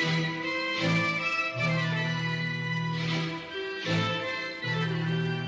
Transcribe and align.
Thank 0.00 0.26
you. 0.26 0.31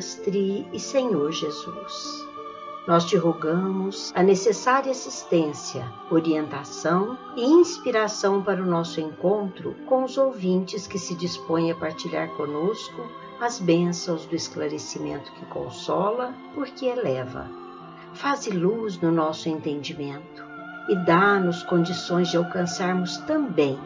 Mestre 0.00 0.66
e 0.72 0.80
Senhor 0.80 1.30
Jesus, 1.30 2.26
nós 2.88 3.04
te 3.04 3.18
rogamos 3.18 4.10
a 4.14 4.22
necessária 4.22 4.90
assistência, 4.90 5.86
orientação 6.10 7.18
e 7.36 7.44
inspiração 7.44 8.42
para 8.42 8.62
o 8.62 8.66
nosso 8.66 8.98
encontro 8.98 9.76
com 9.84 10.02
os 10.02 10.16
ouvintes 10.16 10.86
que 10.86 10.98
se 10.98 11.14
dispõem 11.14 11.70
a 11.70 11.74
partilhar 11.74 12.30
conosco 12.30 13.06
as 13.42 13.60
bênçãos 13.60 14.24
do 14.24 14.34
esclarecimento 14.34 15.30
que 15.32 15.44
consola, 15.44 16.34
porque 16.54 16.86
eleva. 16.86 17.46
Faze 18.14 18.48
luz 18.52 18.98
no 19.02 19.12
nosso 19.12 19.50
entendimento 19.50 20.42
e 20.88 20.96
dá-nos 21.04 21.62
condições 21.62 22.30
de 22.30 22.38
alcançarmos 22.38 23.18
também 23.18 23.78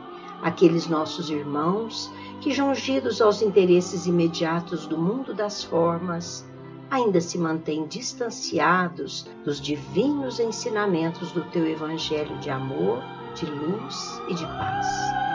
aqueles 0.45 0.87
nossos 0.87 1.31
irmãos 1.31 2.12
que, 2.42 2.53
jungidos 2.53 3.23
aos 3.23 3.41
interesses 3.41 4.06
imediatos 4.06 4.87
do 4.87 4.98
mundo 4.98 5.33
das 5.33 5.64
formas, 5.64 6.47
ainda 6.91 7.19
se 7.19 7.39
mantêm 7.39 7.87
distanciados 7.87 9.27
dos 9.42 9.59
divinos 9.59 10.39
ensinamentos 10.39 11.33
do 11.33 11.42
teu 11.45 11.67
Evangelho 11.67 12.39
de 12.41 12.50
amor, 12.50 13.03
de 13.34 13.47
luz 13.47 14.20
e 14.28 14.34
de 14.34 14.45
paz. 14.45 15.33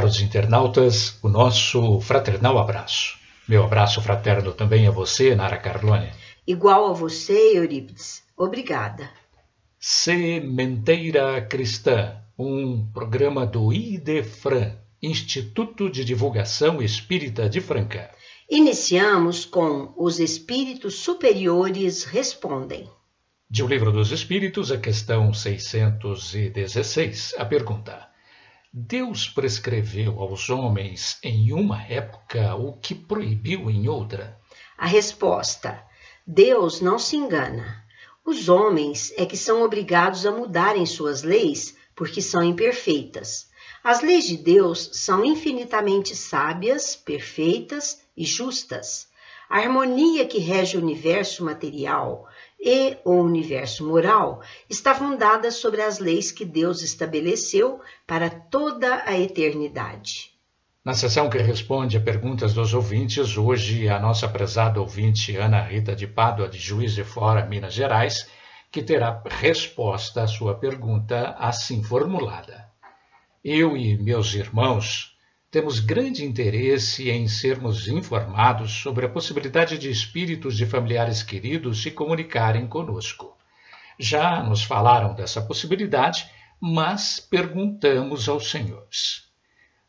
Caros 0.00 0.22
internautas, 0.22 1.18
o 1.22 1.28
nosso 1.28 2.00
fraternal 2.00 2.56
abraço. 2.56 3.18
Meu 3.46 3.62
abraço 3.62 4.00
fraterno 4.00 4.50
também 4.50 4.86
a 4.86 4.90
você, 4.90 5.34
Nara 5.34 5.58
Carlone. 5.58 6.08
Igual 6.46 6.88
a 6.88 6.94
você, 6.94 7.58
Eurípides. 7.58 8.22
Obrigada. 8.34 9.10
Sementeira 9.78 11.42
Cristã, 11.42 12.16
um 12.38 12.82
programa 12.94 13.44
do 13.44 13.74
IDEFRAN, 13.74 14.74
Instituto 15.02 15.90
de 15.90 16.02
Divulgação 16.02 16.80
Espírita 16.80 17.46
de 17.46 17.60
Franca. 17.60 18.10
Iniciamos 18.48 19.44
com 19.44 19.92
Os 19.98 20.18
Espíritos 20.18 20.94
Superiores 20.94 22.04
Respondem. 22.04 22.88
De 23.50 23.62
O 23.62 23.66
Livro 23.66 23.92
dos 23.92 24.12
Espíritos, 24.12 24.72
a 24.72 24.78
questão 24.78 25.34
616, 25.34 27.34
a 27.36 27.44
pergunta. 27.44 28.09
Deus 28.72 29.26
prescreveu 29.26 30.20
aos 30.20 30.48
homens 30.48 31.18
em 31.24 31.52
uma 31.52 31.82
época 31.82 32.54
o 32.54 32.74
que 32.74 32.94
proibiu 32.94 33.68
em 33.68 33.88
outra? 33.88 34.38
A 34.78 34.86
resposta: 34.86 35.84
Deus 36.24 36.80
não 36.80 36.96
se 36.96 37.16
engana. 37.16 37.84
Os 38.24 38.48
homens 38.48 39.12
é 39.16 39.26
que 39.26 39.36
são 39.36 39.64
obrigados 39.64 40.24
a 40.24 40.30
mudarem 40.30 40.86
suas 40.86 41.24
leis 41.24 41.76
porque 41.96 42.22
são 42.22 42.44
imperfeitas. 42.44 43.50
As 43.82 44.02
leis 44.02 44.24
de 44.24 44.36
Deus 44.36 44.90
são 44.92 45.24
infinitamente 45.24 46.14
sábias, 46.14 46.94
perfeitas 46.94 48.00
e 48.16 48.24
justas. 48.24 49.08
A 49.48 49.58
harmonia 49.58 50.24
que 50.24 50.38
rege 50.38 50.76
o 50.76 50.80
universo 50.80 51.44
material 51.44 52.28
e 52.60 52.98
o 53.04 53.12
universo 53.12 53.86
moral 53.86 54.42
está 54.68 54.94
fundada 54.94 55.50
sobre 55.50 55.80
as 55.80 55.98
leis 55.98 56.30
que 56.30 56.44
Deus 56.44 56.82
estabeleceu 56.82 57.80
para 58.06 58.28
toda 58.28 59.02
a 59.06 59.18
eternidade. 59.18 60.30
Na 60.84 60.94
sessão 60.94 61.28
que 61.28 61.38
responde 61.38 61.96
a 61.96 62.00
perguntas 62.00 62.54
dos 62.54 62.74
ouvintes, 62.74 63.36
hoje 63.36 63.88
a 63.88 63.98
nossa 63.98 64.28
prezada 64.28 64.80
ouvinte 64.80 65.36
Ana 65.36 65.60
Rita 65.60 65.94
de 65.94 66.06
Pádua, 66.06 66.48
de 66.48 66.58
Juiz 66.58 66.94
de 66.94 67.04
Fora, 67.04 67.46
Minas 67.46 67.74
Gerais, 67.74 68.28
que 68.70 68.82
terá 68.82 69.22
resposta 69.26 70.22
à 70.22 70.26
sua 70.26 70.54
pergunta 70.54 71.34
assim 71.38 71.82
formulada. 71.82 72.68
Eu 73.44 73.76
e 73.76 73.96
meus 73.96 74.34
irmãos 74.34 75.16
temos 75.50 75.80
grande 75.80 76.24
interesse 76.24 77.10
em 77.10 77.26
sermos 77.26 77.88
informados 77.88 78.70
sobre 78.70 79.04
a 79.04 79.08
possibilidade 79.08 79.76
de 79.78 79.90
espíritos 79.90 80.56
de 80.56 80.64
familiares 80.64 81.24
queridos 81.24 81.82
se 81.82 81.90
comunicarem 81.90 82.68
conosco. 82.68 83.36
Já 83.98 84.42
nos 84.42 84.62
falaram 84.62 85.12
dessa 85.12 85.42
possibilidade, 85.42 86.30
mas 86.60 87.18
perguntamos 87.18 88.28
aos 88.28 88.48
senhores: 88.48 89.28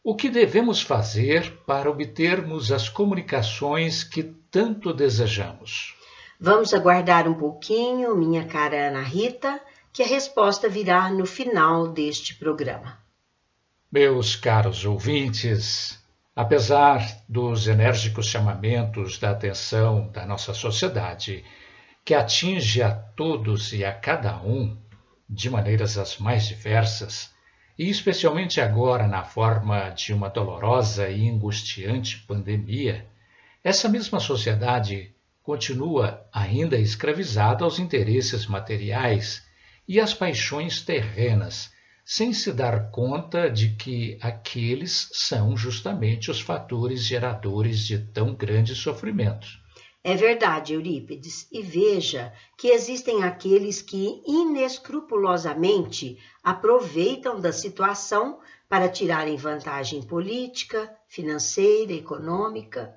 o 0.04 0.16
que 0.16 0.30
devemos 0.30 0.82
fazer 0.82 1.60
para 1.66 1.90
obtermos 1.90 2.72
as 2.72 2.90
comunicações 2.90 4.04
que 4.04 4.24
tanto 4.24 4.92
desejamos? 4.92 5.96
Vamos 6.40 6.74
aguardar 6.74 7.28
um 7.28 7.36
pouquinho, 7.36 8.16
minha 8.16 8.46
cara 8.46 8.88
Ana 8.88 9.04
Rita, 9.04 9.62
que 9.94 10.02
a 10.02 10.08
resposta 10.08 10.68
virá 10.68 11.12
no 11.12 11.28
final 11.28 11.88
deste 11.88 12.34
programa. 12.34 13.01
Meus 13.94 14.38
caros 14.38 14.86
ouvintes, 14.86 16.02
apesar 16.34 17.06
dos 17.28 17.68
enérgicos 17.68 18.26
chamamentos 18.26 19.18
da 19.18 19.32
atenção 19.32 20.10
da 20.14 20.26
nossa 20.26 20.54
sociedade, 20.54 21.44
que 22.06 22.14
atinge 22.14 22.82
a 22.82 22.92
todos 22.96 23.74
e 23.74 23.84
a 23.84 23.92
cada 23.92 24.38
um 24.38 24.78
de 25.30 25.50
maneiras 25.50 25.98
as 25.98 26.18
mais 26.20 26.48
diversas, 26.48 27.34
e 27.78 27.90
especialmente 27.90 28.62
agora 28.62 29.10
na 29.10 29.26
forma 29.26 29.90
de 29.90 30.14
uma 30.14 30.30
dolorosa 30.30 31.10
e 31.10 31.30
angustiante 31.30 32.20
pandemia, 32.20 33.06
essa 33.62 33.90
mesma 33.90 34.22
sociedade 34.22 35.14
continua 35.44 36.26
ainda 36.32 36.78
escravizada 36.78 37.66
aos 37.66 37.78
interesses 37.78 38.48
materiais 38.48 39.46
e 39.86 40.00
às 40.00 40.14
paixões 40.14 40.80
terrenas 40.80 41.71
sem 42.14 42.34
se 42.34 42.52
dar 42.52 42.92
conta 42.92 43.50
de 43.50 43.70
que 43.70 44.18
aqueles 44.20 45.08
são 45.14 45.56
justamente 45.56 46.30
os 46.30 46.42
fatores 46.42 47.06
geradores 47.06 47.80
de 47.80 48.00
tão 48.00 48.36
grande 48.36 48.76
sofrimento. 48.76 49.48
É 50.04 50.14
verdade, 50.14 50.74
Eurípides, 50.74 51.48
e 51.50 51.62
veja 51.62 52.34
que 52.58 52.68
existem 52.68 53.24
aqueles 53.24 53.82
que 53.82 54.22
inescrupulosamente 54.28 56.18
aproveitam 56.44 57.40
da 57.40 57.54
situação 57.54 58.40
para 58.68 58.90
tirarem 58.90 59.38
vantagem 59.38 60.02
política, 60.02 60.94
financeira, 61.08 61.94
econômica. 61.94 62.94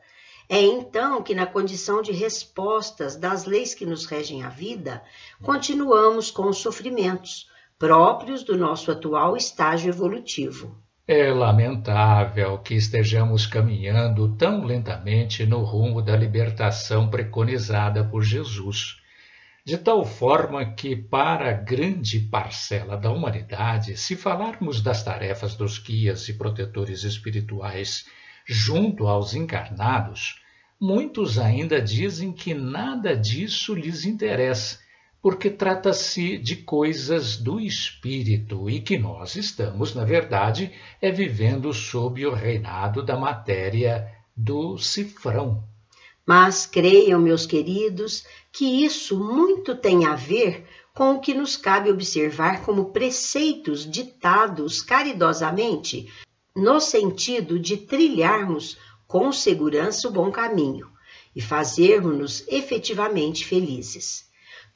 É 0.49 0.61
então 0.61 1.23
que, 1.23 1.37
na 1.37 1.47
condição 1.47 2.03
de 2.03 2.11
respostas 2.11 3.15
das 3.15 3.45
leis 3.45 3.75
que 3.75 3.87
nos 3.87 4.07
regem 4.07 4.43
a 4.43 4.49
vida, 4.49 5.05
continuamos 5.41 6.33
com 6.33 6.49
os 6.49 6.59
sofrimentos 6.59 7.54
próprios 7.85 8.43
do 8.43 8.57
nosso 8.57 8.91
atual 8.91 9.37
estágio 9.37 9.91
evolutivo. 9.91 10.75
É 11.07 11.31
lamentável 11.31 12.57
que 12.57 12.75
estejamos 12.75 13.47
caminhando 13.47 14.35
tão 14.37 14.65
lentamente 14.65 15.45
no 15.45 15.63
rumo 15.63 16.01
da 16.01 16.17
libertação 16.17 17.11
preconizada 17.11 18.03
por 18.03 18.23
Jesus, 18.23 18.97
de 19.67 19.77
tal 19.77 20.03
forma 20.03 20.65
que, 20.65 20.97
para 20.97 21.53
grande 21.53 22.21
parcela 22.21 22.97
da 22.97 23.11
humanidade, 23.11 23.99
se 23.99 24.17
falarmos 24.17 24.81
das 24.81 25.03
tarefas 25.03 25.55
dos 25.55 25.77
guias 25.77 26.27
e 26.31 26.39
protetores 26.39 27.05
espirituais 27.05 28.07
junto 28.47 29.07
aos 29.07 29.35
encarnados, 29.35 30.41
muitos 30.81 31.39
ainda 31.39 31.83
dizem 31.83 32.33
que 32.33 32.55
nada 32.55 33.15
disso 33.15 33.75
lhes 33.75 34.07
interessa 34.07 34.84
porque 35.25 35.49
trata-se 35.49 36.37
de 36.37 36.55
coisas 36.55 37.39
do 37.39 37.59
espírito 37.59 38.69
e 38.69 38.79
que 38.79 38.99
nós 38.99 39.37
estamos, 39.37 39.95
na 39.95 40.05
verdade, 40.05 40.71
é 41.01 41.11
vivendo 41.11 41.73
sob 41.73 42.27
o 42.27 42.35
reinado 42.35 43.03
da 43.03 43.17
matéria 43.17 44.07
do 44.37 44.77
cifrão. 44.77 45.65
Mas 46.27 46.67
creiam, 46.67 47.19
meus 47.19 47.47
queridos, 47.47 48.27
que 48.53 48.85
isso 48.85 49.19
muito 49.19 49.75
tem 49.75 50.05
a 50.05 50.15
ver 50.15 50.67
com 50.93 51.15
o 51.15 51.21
que 51.21 51.33
nos 51.33 51.57
cabe 51.57 51.91
observar 51.91 52.61
como 52.63 52.93
preceitos 52.93 53.91
ditados 53.91 54.83
caridosamente 54.83 56.07
no 56.55 56.79
sentido 56.79 57.59
de 57.59 57.79
trilharmos 57.79 58.77
com 59.07 59.33
segurança 59.33 60.07
o 60.07 60.13
bom 60.13 60.31
caminho 60.31 60.87
e 61.35 61.41
fazermos-nos 61.41 62.47
efetivamente 62.47 63.47
felizes. 63.47 64.34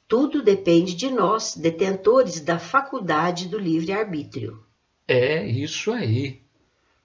Tudo 0.09 0.41
depende 0.41 0.95
de 0.95 1.11
nós, 1.11 1.55
detentores 1.55 2.41
da 2.41 2.57
faculdade 2.57 3.47
do 3.47 3.59
livre-arbítrio. 3.59 4.65
É 5.07 5.45
isso 5.45 5.91
aí. 5.91 6.41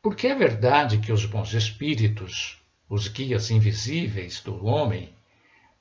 Porque 0.01 0.27
é 0.27 0.35
verdade 0.35 0.97
que 0.97 1.13
os 1.13 1.27
bons 1.27 1.53
espíritos, 1.53 2.59
os 2.89 3.07
guias 3.07 3.51
invisíveis 3.51 4.41
do 4.41 4.65
homem, 4.65 5.11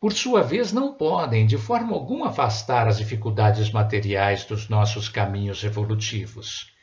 por 0.02 0.12
sua 0.12 0.42
vez, 0.44 0.74
não 0.74 0.96
podem 0.96 1.48
de 1.48 1.58
forma 1.58 1.94
alguma 1.94 2.28
afastar 2.28 2.90
as 2.90 2.98
dificuldades 2.98 3.72
materiais 3.72 4.44
dos 4.44 4.68
nossos 4.68 5.08
caminhos 5.08 5.64
evolutivos. 5.64 6.74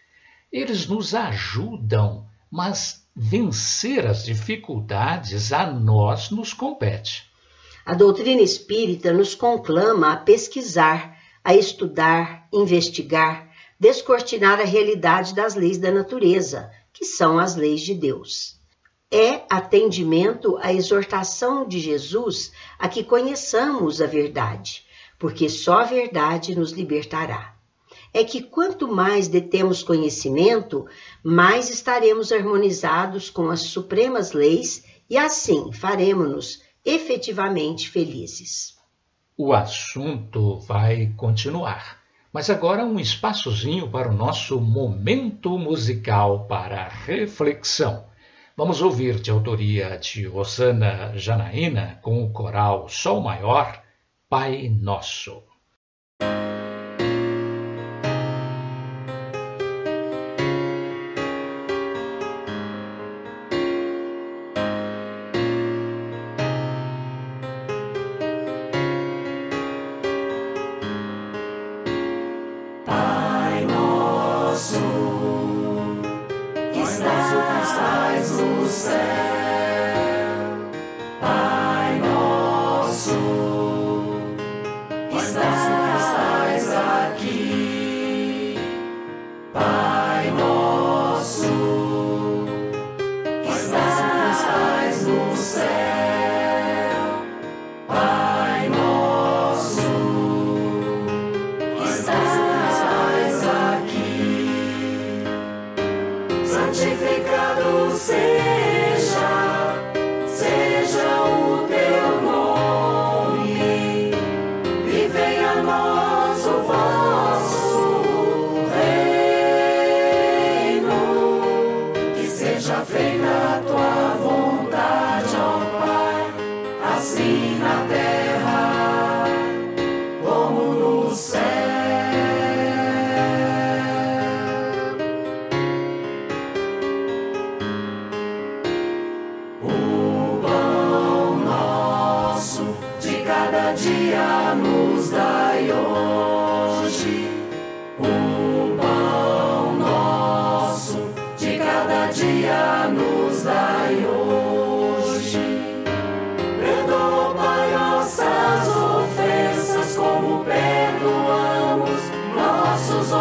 Eles 0.51 0.87
nos 0.87 1.15
ajudam, 1.15 2.27
mas 2.51 3.07
vencer 3.15 4.07
as 4.07 4.25
dificuldades 4.25 5.53
a 5.53 5.71
nós 5.71 6.31
nos 6.31 6.55
compete. 6.55 7.30
A 7.85 7.95
doutrina 7.95 8.43
espírita 8.43 9.13
nos 9.13 9.35
conclama 9.35 10.13
a 10.13 10.17
pesquisar, 10.17 11.19
a 11.43 11.55
estudar, 11.55 12.47
investigar, 12.53 13.49
descortinar 13.79 14.61
a 14.61 14.65
realidade 14.65 15.35
das 15.35 15.55
leis 15.55 15.79
da 15.79 15.91
natureza, 15.91 16.71
que 16.93 17.05
são 17.05 17.39
as 17.39 17.57
leis 17.57 17.81
de 17.81 17.95
Deus. 17.95 18.61
É 19.11 19.43
atendimento 19.51 20.59
à 20.59 20.73
exortação 20.73 21.67
de 21.67 21.81
Jesus 21.81 22.53
a 22.79 22.89
que 22.89 23.03
conheçamos 23.03 24.01
a 24.01 24.07
verdade, 24.07 24.85
porque 25.19 25.49
só 25.49 25.81
a 25.81 25.85
verdade 25.85 26.55
nos 26.55 26.73
libertará. 26.73 27.57
É 28.13 28.23
que 28.23 28.43
quanto 28.43 28.87
mais 28.87 29.29
detemos 29.29 29.83
conhecimento, 29.83 30.87
mais 31.23 31.71
estaremos 31.71 32.33
harmonizados 32.33 33.31
com 33.31 33.49
as 33.49 33.61
supremas 33.63 34.33
leis 34.33 34.85
e 35.09 35.17
assim 35.17 35.73
faremos-nos 35.73 36.61
efetivamente 36.85 37.89
felizes. 37.89 38.77
O 39.37 39.53
assunto 39.53 40.59
vai 40.61 41.13
continuar, 41.17 41.99
mas 42.33 42.51
agora 42.51 42.85
um 42.85 43.01
espaçozinho 43.01 43.91
para 43.91 44.11
o 44.11 44.15
nosso 44.15 44.61
momento 44.61 45.59
musical 45.59 46.47
para 46.47 46.89
reflexão. 46.89 48.05
Vamos 48.57 48.83
ouvir 48.83 49.21
de 49.21 49.31
autoria 49.31 49.97
de 49.97 50.27
Rosana 50.27 51.17
Janaína 51.17 51.99
com 52.03 52.23
o 52.23 52.31
coral 52.31 52.89
Sol 52.89 53.21
Maior, 53.21 53.83
Pai 54.29 54.69
Nosso. 54.69 55.50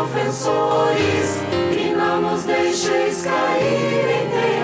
ofensores, 0.02 1.42
e 1.78 1.94
não 1.94 2.22
nos 2.22 2.44
deixeis 2.44 3.22
cair 3.24 4.24
em 4.24 4.30
teu 4.30 4.59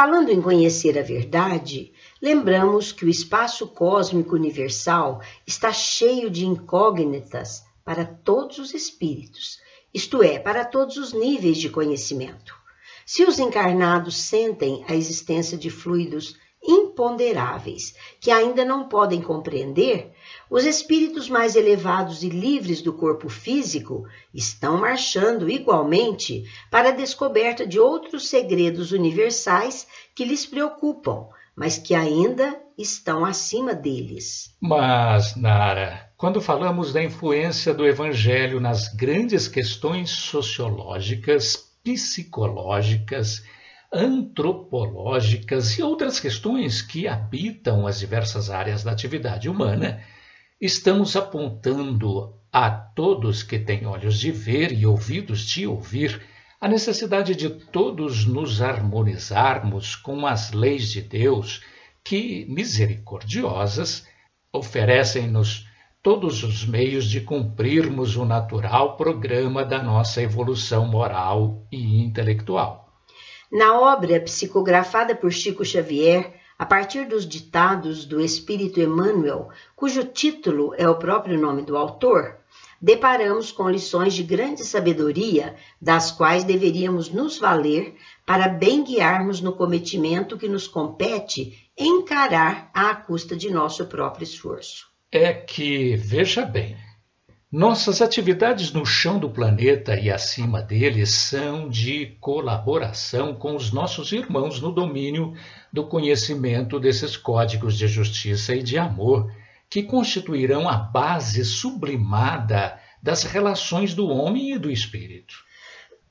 falando 0.00 0.30
em 0.30 0.40
conhecer 0.40 0.98
a 0.98 1.02
verdade, 1.02 1.92
lembramos 2.22 2.90
que 2.90 3.04
o 3.04 3.08
espaço 3.10 3.66
cósmico 3.66 4.34
universal 4.34 5.20
está 5.46 5.74
cheio 5.74 6.30
de 6.30 6.46
incógnitas 6.46 7.62
para 7.84 8.06
todos 8.06 8.56
os 8.56 8.72
espíritos, 8.72 9.60
isto 9.92 10.22
é, 10.22 10.38
para 10.38 10.64
todos 10.64 10.96
os 10.96 11.12
níveis 11.12 11.58
de 11.58 11.68
conhecimento. 11.68 12.54
Se 13.04 13.24
os 13.24 13.38
encarnados 13.38 14.16
sentem 14.16 14.82
a 14.88 14.94
existência 14.94 15.58
de 15.58 15.68
fluidos 15.68 16.34
imponderáveis 16.62 17.94
que 18.18 18.30
ainda 18.30 18.64
não 18.64 18.88
podem 18.88 19.20
compreender, 19.20 20.14
os 20.50 20.64
espíritos 20.64 21.28
mais 21.28 21.54
elevados 21.54 22.24
e 22.24 22.28
livres 22.28 22.82
do 22.82 22.92
corpo 22.92 23.28
físico 23.28 24.04
estão 24.34 24.78
marchando 24.78 25.48
igualmente 25.48 26.42
para 26.68 26.88
a 26.88 26.92
descoberta 26.92 27.64
de 27.64 27.78
outros 27.78 28.28
segredos 28.28 28.90
universais 28.90 29.86
que 30.12 30.24
lhes 30.24 30.44
preocupam, 30.44 31.28
mas 31.54 31.78
que 31.78 31.94
ainda 31.94 32.60
estão 32.76 33.24
acima 33.24 33.74
deles. 33.74 34.52
Mas, 34.60 35.36
Nara, 35.36 36.10
quando 36.16 36.40
falamos 36.40 36.92
da 36.92 37.02
influência 37.02 37.72
do 37.72 37.86
Evangelho 37.86 38.58
nas 38.58 38.88
grandes 38.88 39.46
questões 39.46 40.10
sociológicas, 40.10 41.70
psicológicas, 41.84 43.44
antropológicas 43.92 45.78
e 45.78 45.82
outras 45.82 46.18
questões 46.18 46.82
que 46.82 47.06
habitam 47.06 47.86
as 47.86 48.00
diversas 48.00 48.50
áreas 48.50 48.82
da 48.82 48.90
atividade 48.90 49.48
humana, 49.48 50.00
estamos 50.60 51.16
apontando 51.16 52.34
a 52.52 52.70
todos 52.70 53.42
que 53.42 53.58
têm 53.58 53.86
olhos 53.86 54.18
de 54.18 54.30
ver 54.30 54.72
e 54.72 54.84
ouvidos 54.84 55.46
de 55.46 55.66
ouvir 55.66 56.20
a 56.60 56.68
necessidade 56.68 57.34
de 57.34 57.48
todos 57.48 58.26
nos 58.26 58.60
harmonizarmos 58.60 59.96
com 59.96 60.26
as 60.26 60.52
leis 60.52 60.90
de 60.90 61.00
Deus, 61.00 61.62
que, 62.04 62.44
misericordiosas, 62.50 64.06
oferecem-nos 64.52 65.66
todos 66.02 66.42
os 66.42 66.66
meios 66.66 67.08
de 67.08 67.22
cumprirmos 67.22 68.16
o 68.16 68.26
natural 68.26 68.96
programa 68.96 69.64
da 69.64 69.82
nossa 69.82 70.20
evolução 70.20 70.86
moral 70.86 71.66
e 71.72 72.02
intelectual. 72.02 72.90
Na 73.50 73.80
obra 73.80 74.20
psicografada 74.20 75.14
por 75.14 75.32
Chico 75.32 75.64
Xavier, 75.64 76.39
a 76.60 76.66
partir 76.66 77.06
dos 77.06 77.26
ditados 77.26 78.04
do 78.04 78.20
Espírito 78.20 78.82
Emmanuel, 78.82 79.48
cujo 79.74 80.04
título 80.04 80.74
é 80.76 80.86
o 80.86 80.98
próprio 80.98 81.40
nome 81.40 81.62
do 81.62 81.74
autor, 81.74 82.36
deparamos 82.78 83.50
com 83.50 83.70
lições 83.70 84.12
de 84.12 84.22
grande 84.22 84.62
sabedoria, 84.62 85.56
das 85.80 86.12
quais 86.12 86.44
deveríamos 86.44 87.08
nos 87.08 87.38
valer 87.38 87.94
para 88.26 88.46
bem 88.46 88.84
guiarmos 88.84 89.40
no 89.40 89.54
cometimento 89.54 90.36
que 90.36 90.50
nos 90.50 90.68
compete 90.68 91.66
encarar 91.78 92.70
à 92.74 92.94
custa 92.94 93.34
de 93.34 93.48
nosso 93.48 93.86
próprio 93.86 94.24
esforço. 94.24 94.86
É 95.10 95.32
que, 95.32 95.96
veja 95.96 96.44
bem, 96.44 96.76
nossas 97.52 98.00
atividades 98.00 98.72
no 98.72 98.86
chão 98.86 99.18
do 99.18 99.28
planeta 99.28 99.98
e 99.98 100.08
acima 100.08 100.62
dele 100.62 101.04
são 101.04 101.68
de 101.68 102.14
colaboração 102.20 103.34
com 103.34 103.56
os 103.56 103.72
nossos 103.72 104.12
irmãos 104.12 104.60
no 104.60 104.70
domínio 104.70 105.34
do 105.72 105.84
conhecimento 105.84 106.78
desses 106.78 107.16
códigos 107.16 107.76
de 107.76 107.88
justiça 107.88 108.54
e 108.54 108.62
de 108.62 108.78
amor 108.78 109.32
que 109.68 109.82
constituirão 109.82 110.68
a 110.68 110.76
base 110.76 111.44
sublimada 111.44 112.78
das 113.02 113.24
relações 113.24 113.94
do 113.94 114.08
homem 114.08 114.52
e 114.52 114.58
do 114.58 114.70
espírito. 114.70 115.34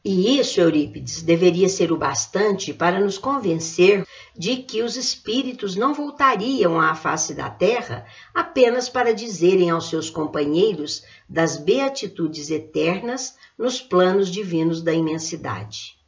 E 0.04 0.40
isso, 0.40 0.62
Eurípides, 0.62 1.22
deveria 1.22 1.68
ser 1.68 1.92
o 1.92 1.98
bastante 1.98 2.74
para 2.74 3.02
nos 3.02 3.18
convencer 3.18 4.08
de 4.34 4.58
que 4.58 4.82
os 4.82 4.96
espíritos 4.96 5.76
não 5.76 5.94
voltariam 5.94 6.80
à 6.80 6.96
face 6.96 7.34
da 7.34 7.50
terra 7.50 8.06
apenas 8.34 8.88
para 8.88 9.14
dizerem 9.14 9.70
aos 9.70 9.90
seus 9.90 10.10
companheiros 10.10 11.04
das 11.28 11.58
beatitudes 11.58 12.50
eternas 12.50 13.36
nos 13.58 13.82
planos 13.82 14.32
divinos 14.32 14.82
da 14.82 14.94
imensidade. 14.94 16.00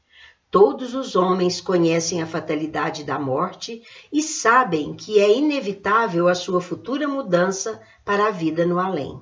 Todos 0.50 0.93
os 0.93 1.15
homens 1.17 1.60
conhecem 1.60 2.21
a 2.21 2.27
fatalidade 2.27 3.03
da 3.03 3.19
morte 3.19 3.81
e 4.12 4.21
sabem 4.21 4.93
que 4.93 5.19
é 5.19 5.33
inevitável 5.33 6.29
a 6.29 6.36
sua 6.36 6.62
futura 6.62 7.10
mudança 7.10 7.81
para 8.05 8.27
a 8.27 8.31
vida 8.31 8.65
no 8.65 8.79
além. 8.79 9.21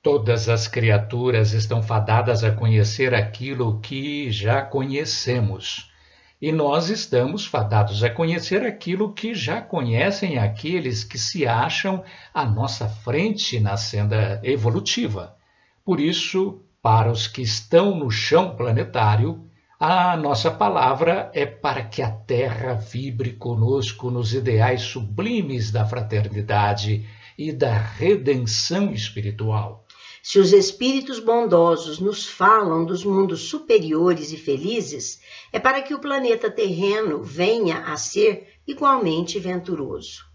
Todas 0.00 0.48
as 0.48 0.68
criaturas 0.68 1.52
estão 1.52 1.82
fadadas 1.82 2.44
a 2.44 2.52
conhecer 2.52 3.12
aquilo 3.12 3.80
que 3.80 4.30
já 4.30 4.62
conhecemos. 4.62 5.90
E 6.40 6.52
nós 6.52 6.88
estamos 6.88 7.44
fadados 7.44 8.04
a 8.04 8.08
conhecer 8.08 8.64
aquilo 8.64 9.12
que 9.12 9.34
já 9.34 9.60
conhecem 9.60 10.38
aqueles 10.38 11.02
que 11.02 11.18
se 11.18 11.48
acham 11.48 12.04
à 12.32 12.46
nossa 12.46 12.88
frente 12.88 13.58
na 13.58 13.76
senda 13.76 14.40
evolutiva. 14.44 15.36
Por 15.84 15.98
isso, 15.98 16.62
para 16.80 17.10
os 17.10 17.26
que 17.26 17.42
estão 17.42 17.96
no 17.96 18.08
chão 18.08 18.54
planetário, 18.54 19.44
a 19.80 20.16
nossa 20.16 20.48
palavra 20.48 21.28
é 21.34 21.44
para 21.44 21.82
que 21.82 22.02
a 22.02 22.10
Terra 22.10 22.74
vibre 22.74 23.32
conosco 23.32 24.12
nos 24.12 24.32
ideais 24.32 24.82
sublimes 24.82 25.72
da 25.72 25.84
fraternidade 25.84 27.04
e 27.36 27.52
da 27.52 27.76
redenção 27.76 28.92
espiritual. 28.92 29.87
Se 30.22 30.38
os 30.38 30.52
espíritos 30.52 31.18
bondosos 31.18 31.98
nos 31.98 32.26
falam 32.26 32.84
dos 32.84 33.04
mundos 33.04 33.48
superiores 33.48 34.32
e 34.32 34.36
felizes, 34.36 35.20
é 35.52 35.58
para 35.58 35.80
que 35.80 35.94
o 35.94 36.00
planeta 36.00 36.50
terreno 36.50 37.22
venha 37.22 37.84
a 37.86 37.96
ser 37.96 38.48
igualmente 38.66 39.38
venturoso. 39.38 40.26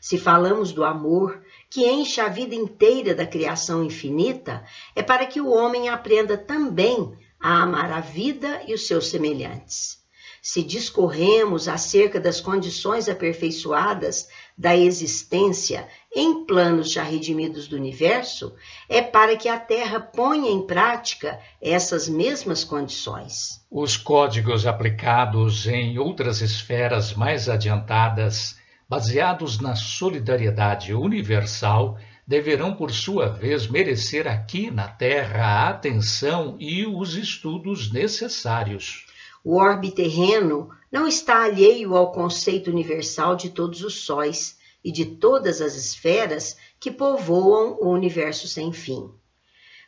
Se 0.00 0.16
falamos 0.16 0.72
do 0.72 0.84
amor, 0.84 1.42
que 1.68 1.86
enche 1.86 2.20
a 2.20 2.28
vida 2.28 2.54
inteira 2.54 3.14
da 3.14 3.26
criação 3.26 3.84
infinita, 3.84 4.64
é 4.94 5.02
para 5.02 5.26
que 5.26 5.40
o 5.40 5.50
homem 5.50 5.88
aprenda 5.88 6.38
também 6.38 7.16
a 7.38 7.62
amar 7.62 7.92
a 7.92 8.00
vida 8.00 8.62
e 8.66 8.74
os 8.74 8.86
seus 8.86 9.08
semelhantes. 9.08 10.00
Se 10.42 10.62
discorremos 10.62 11.68
acerca 11.68 12.18
das 12.18 12.40
condições 12.40 13.10
aperfeiçoadas 13.10 14.28
da 14.60 14.76
existência 14.76 15.88
em 16.14 16.44
planos 16.44 16.92
já 16.92 17.02
redimidos 17.02 17.66
do 17.66 17.76
universo, 17.76 18.54
é 18.90 19.00
para 19.00 19.34
que 19.34 19.48
a 19.48 19.58
Terra 19.58 19.98
ponha 19.98 20.50
em 20.50 20.66
prática 20.66 21.40
essas 21.62 22.10
mesmas 22.10 22.62
condições. 22.62 23.64
Os 23.70 23.96
códigos 23.96 24.66
aplicados 24.66 25.66
em 25.66 25.98
outras 25.98 26.42
esferas 26.42 27.14
mais 27.14 27.48
adiantadas, 27.48 28.58
baseados 28.86 29.58
na 29.60 29.74
solidariedade 29.74 30.92
universal, 30.92 31.96
deverão, 32.26 32.74
por 32.74 32.90
sua 32.90 33.28
vez, 33.28 33.66
merecer 33.66 34.28
aqui 34.28 34.70
na 34.70 34.88
Terra 34.88 35.42
a 35.42 35.70
atenção 35.70 36.56
e 36.60 36.84
os 36.84 37.14
estudos 37.14 37.90
necessários. 37.90 39.06
O 39.42 39.56
orbe 39.56 39.90
terreno 39.90 40.68
não 40.90 41.06
está 41.06 41.44
alheio 41.44 41.94
ao 41.94 42.10
conceito 42.10 42.70
universal 42.70 43.36
de 43.36 43.50
todos 43.50 43.84
os 43.84 44.04
sóis 44.04 44.58
e 44.82 44.90
de 44.90 45.04
todas 45.04 45.60
as 45.60 45.76
esferas 45.76 46.56
que 46.78 46.90
povoam 46.90 47.78
o 47.80 47.90
universo 47.90 48.48
sem 48.48 48.72
fim. 48.72 49.10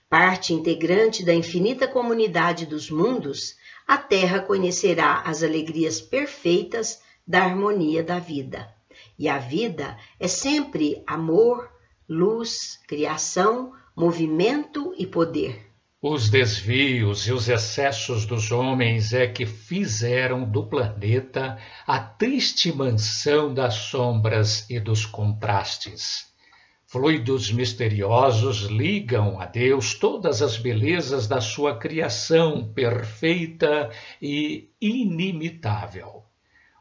Parte 0.08 0.52
integrante 0.52 1.24
da 1.24 1.32
infinita 1.32 1.88
comunidade 1.88 2.66
dos 2.66 2.90
mundos, 2.90 3.56
a 3.86 3.96
Terra 3.96 4.40
conhecerá 4.40 5.22
as 5.22 5.42
alegrias 5.42 6.00
perfeitas 6.00 7.00
da 7.26 7.42
harmonia 7.42 8.02
da 8.02 8.18
vida. 8.18 8.72
E 9.18 9.28
a 9.28 9.38
vida 9.38 9.96
é 10.20 10.28
sempre 10.28 11.02
amor, 11.06 11.70
luz, 12.08 12.78
criação, 12.86 13.72
movimento 13.96 14.94
e 14.98 15.06
poder. 15.06 15.71
Os 16.04 16.28
desvios 16.28 17.28
e 17.28 17.32
os 17.32 17.48
excessos 17.48 18.26
dos 18.26 18.50
homens 18.50 19.12
é 19.12 19.28
que 19.28 19.46
fizeram 19.46 20.42
do 20.42 20.66
planeta 20.66 21.56
a 21.86 22.00
triste 22.00 22.72
mansão 22.72 23.54
das 23.54 23.74
sombras 23.74 24.68
e 24.68 24.80
dos 24.80 25.06
contrastes. 25.06 26.26
Fluidos 26.88 27.52
misteriosos 27.52 28.62
ligam 28.62 29.40
a 29.40 29.46
Deus 29.46 29.94
todas 29.94 30.42
as 30.42 30.56
belezas 30.56 31.28
da 31.28 31.40
sua 31.40 31.78
criação 31.78 32.72
perfeita 32.74 33.88
e 34.20 34.72
inimitável. 34.80 36.24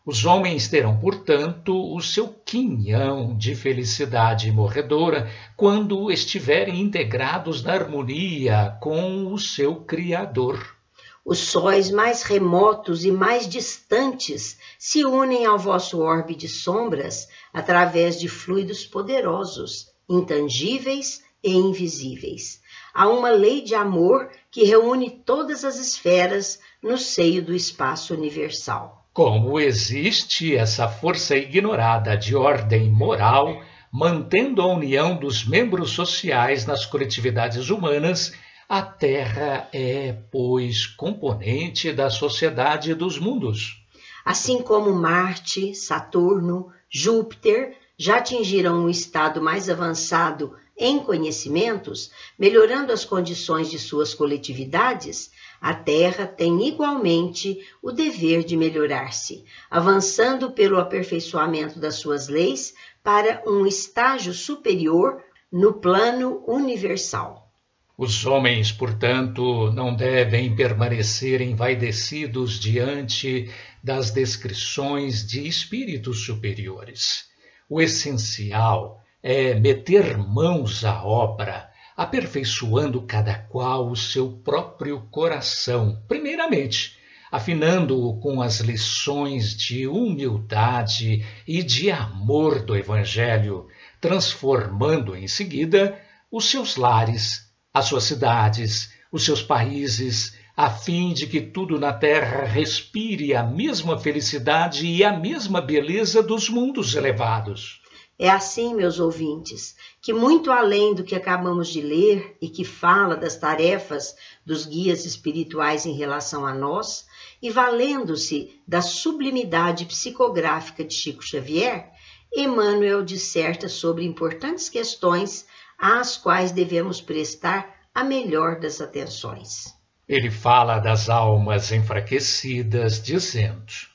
Os 0.03 0.25
homens 0.25 0.67
terão, 0.67 0.99
portanto, 0.99 1.95
o 1.95 2.01
seu 2.01 2.27
quinhão 2.27 3.37
de 3.37 3.53
felicidade 3.53 4.51
morredora 4.51 5.29
quando 5.55 6.11
estiverem 6.11 6.81
integrados 6.81 7.61
na 7.61 7.73
harmonia 7.73 8.75
com 8.81 9.31
o 9.31 9.37
seu 9.37 9.75
Criador. 9.75 10.75
Os 11.23 11.37
sóis 11.37 11.91
mais 11.91 12.23
remotos 12.23 13.05
e 13.05 13.11
mais 13.11 13.47
distantes 13.47 14.57
se 14.79 15.05
unem 15.05 15.45
ao 15.45 15.59
vosso 15.59 15.99
orbe 15.99 16.33
de 16.33 16.49
sombras 16.49 17.29
através 17.53 18.19
de 18.19 18.27
fluidos 18.27 18.83
poderosos, 18.83 19.91
intangíveis 20.09 21.23
e 21.43 21.53
invisíveis. 21.53 22.59
Há 22.91 23.07
uma 23.07 23.29
lei 23.29 23.61
de 23.61 23.75
amor 23.75 24.31
que 24.49 24.63
reúne 24.63 25.11
todas 25.11 25.63
as 25.63 25.77
esferas 25.77 26.59
no 26.81 26.97
seio 26.97 27.43
do 27.43 27.53
espaço 27.53 28.15
universal. 28.15 29.00
Como 29.13 29.59
existe 29.59 30.55
essa 30.55 30.87
força 30.87 31.35
ignorada 31.35 32.15
de 32.15 32.33
ordem 32.33 32.89
moral, 32.89 33.61
mantendo 33.91 34.61
a 34.61 34.67
união 34.67 35.17
dos 35.17 35.45
membros 35.45 35.91
sociais 35.91 36.65
nas 36.65 36.85
coletividades 36.85 37.69
humanas 37.69 38.31
a 38.69 38.81
Terra 38.81 39.67
é, 39.73 40.15
pois, 40.31 40.87
componente 40.87 41.91
da 41.91 42.09
sociedade 42.09 42.95
dos 42.95 43.19
mundos. 43.19 43.85
Assim 44.23 44.61
como 44.61 44.93
Marte, 44.93 45.75
Saturno, 45.75 46.71
Júpiter 46.89 47.75
já 47.97 48.19
atingiram 48.19 48.85
um 48.85 48.89
estado 48.89 49.41
mais 49.41 49.69
avançado 49.69 50.55
em 50.77 50.99
conhecimentos, 50.99 52.11
melhorando 52.39 52.93
as 52.93 53.03
condições 53.03 53.69
de 53.69 53.77
suas 53.77 54.13
coletividades, 54.13 55.31
a 55.61 55.75
Terra 55.75 56.25
tem 56.25 56.67
igualmente 56.67 57.59
o 57.83 57.91
dever 57.91 58.43
de 58.43 58.57
melhorar-se, 58.57 59.45
avançando 59.69 60.51
pelo 60.51 60.79
aperfeiçoamento 60.79 61.79
das 61.79 61.95
suas 61.95 62.27
leis 62.27 62.73
para 63.03 63.43
um 63.45 63.67
estágio 63.67 64.33
superior 64.33 65.23
no 65.51 65.73
plano 65.73 66.43
universal. 66.47 67.47
Os 67.95 68.25
homens, 68.25 68.71
portanto, 68.71 69.71
não 69.71 69.95
devem 69.95 70.55
permanecer 70.55 71.39
envaidecidos 71.41 72.59
diante 72.59 73.51
das 73.83 74.09
descrições 74.09 75.27
de 75.27 75.47
espíritos 75.47 76.25
superiores. 76.25 77.29
O 77.69 77.79
essencial 77.79 78.99
é 79.21 79.53
meter 79.53 80.17
mãos 80.17 80.83
à 80.83 81.03
obra, 81.03 81.70
aperfeiçoando 81.95 83.01
cada 83.01 83.35
qual 83.35 83.89
o 83.89 83.95
seu 83.95 84.31
próprio 84.43 85.01
coração, 85.11 86.01
primeiramente, 86.07 86.97
afinando-o 87.31 88.19
com 88.19 88.41
as 88.41 88.59
lições 88.59 89.55
de 89.55 89.87
humildade 89.87 91.25
e 91.47 91.63
de 91.63 91.91
amor 91.91 92.63
do 92.63 92.75
Evangelho, 92.75 93.67
transformando 93.99 95.15
em 95.15 95.27
seguida 95.27 95.97
os 96.31 96.45
seus 96.49 96.75
lares 96.75 97.51
as 97.73 97.85
suas 97.85 98.03
cidades, 98.03 98.93
os 99.11 99.23
seus 99.23 99.41
países, 99.41 100.37
a 100.55 100.69
fim 100.69 101.13
de 101.13 101.25
que 101.27 101.39
tudo 101.39 101.79
na 101.79 101.93
terra 101.93 102.43
respire 102.43 103.33
a 103.33 103.43
mesma 103.43 103.97
felicidade 103.97 104.85
e 104.85 105.03
a 105.03 105.17
mesma 105.17 105.61
beleza 105.61 106.21
dos 106.21 106.49
mundos 106.49 106.95
elevados. 106.95 107.80
É 108.23 108.29
assim, 108.29 108.75
meus 108.75 108.99
ouvintes, 108.99 109.75
que 109.99 110.13
muito 110.13 110.51
além 110.51 110.93
do 110.93 111.03
que 111.03 111.15
acabamos 111.15 111.69
de 111.69 111.81
ler 111.81 112.37
e 112.39 112.49
que 112.49 112.63
fala 112.63 113.17
das 113.17 113.35
tarefas 113.35 114.15
dos 114.45 114.63
guias 114.63 115.05
espirituais 115.05 115.87
em 115.87 115.93
relação 115.93 116.45
a 116.45 116.53
nós, 116.53 117.07
e 117.41 117.49
valendo-se 117.49 118.61
da 118.67 118.79
sublimidade 118.79 119.85
psicográfica 119.85 120.83
de 120.83 120.93
Chico 120.93 121.23
Xavier, 121.23 121.89
Emmanuel 122.31 123.03
disserta 123.03 123.67
sobre 123.67 124.05
importantes 124.05 124.69
questões 124.69 125.47
às 125.75 126.15
quais 126.15 126.51
devemos 126.51 127.01
prestar 127.01 127.73
a 127.91 128.03
melhor 128.03 128.59
das 128.59 128.79
atenções. 128.79 129.73
Ele 130.07 130.29
fala 130.29 130.77
das 130.77 131.09
almas 131.09 131.71
enfraquecidas, 131.71 133.01
dizendo: 133.01 133.90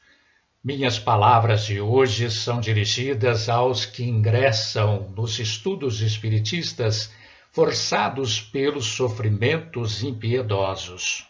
Minhas 0.66 0.98
palavras 0.98 1.64
de 1.64 1.80
hoje 1.80 2.28
são 2.28 2.58
dirigidas 2.58 3.48
aos 3.48 3.86
que 3.86 4.02
ingressam 4.02 5.08
nos 5.16 5.38
estudos 5.38 6.00
espiritistas 6.00 7.14
forçados 7.52 8.40
pelos 8.40 8.84
sofrimentos 8.86 10.02
impiedosos. 10.02 11.24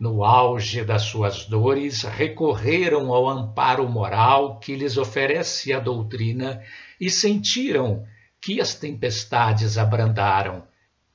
No 0.00 0.24
auge 0.24 0.82
das 0.82 1.02
suas 1.02 1.44
dores, 1.44 2.02
recorreram 2.04 3.12
ao 3.12 3.28
amparo 3.28 3.86
moral 3.86 4.58
que 4.58 4.74
lhes 4.74 4.96
oferece 4.96 5.70
a 5.70 5.78
doutrina 5.78 6.62
e 6.98 7.10
sentiram 7.10 8.06
que 8.40 8.58
as 8.58 8.74
tempestades 8.74 9.76
abrandaram. 9.76 10.66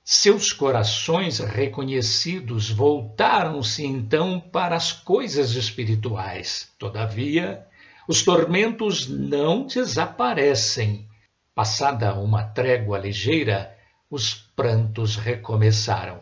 Seus 0.06 0.52
corações 0.52 1.39
reconhecidos 1.39 2.70
voltaram-se 2.70 3.86
então 3.86 4.38
para 4.38 4.76
as 4.76 4.92
coisas 4.92 5.52
espirituais. 5.52 6.68
Todavia, 6.78 7.66
os 8.06 8.22
tormentos 8.22 9.08
não 9.08 9.66
desaparecem. 9.66 11.08
Passada 11.56 12.16
uma 12.16 12.44
trégua 12.44 12.98
ligeira, 12.98 13.78
os 14.12 14.34
prantos 14.34 15.16
recomeçaram. 15.16 16.20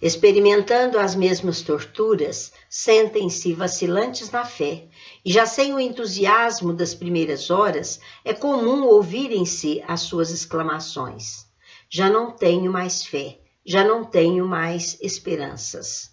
Experimentando 0.00 0.96
as 0.96 1.16
mesmas 1.16 1.62
torturas, 1.62 2.52
sentem-se 2.68 3.52
vacilantes 3.52 4.30
na 4.30 4.44
fé, 4.44 4.84
e 5.24 5.32
já 5.32 5.46
sem 5.46 5.74
o 5.74 5.80
entusiasmo 5.80 6.72
das 6.72 6.94
primeiras 6.94 7.50
horas, 7.50 8.00
é 8.24 8.32
comum 8.32 8.84
ouvirem-se 8.84 9.82
as 9.88 10.02
suas 10.02 10.30
exclamações: 10.30 11.49
Já 11.92 12.08
não 12.08 12.30
tenho 12.30 12.70
mais 12.70 13.04
fé, 13.04 13.40
já 13.66 13.82
não 13.82 14.04
tenho 14.04 14.46
mais 14.46 14.96
esperanças. 15.02 16.10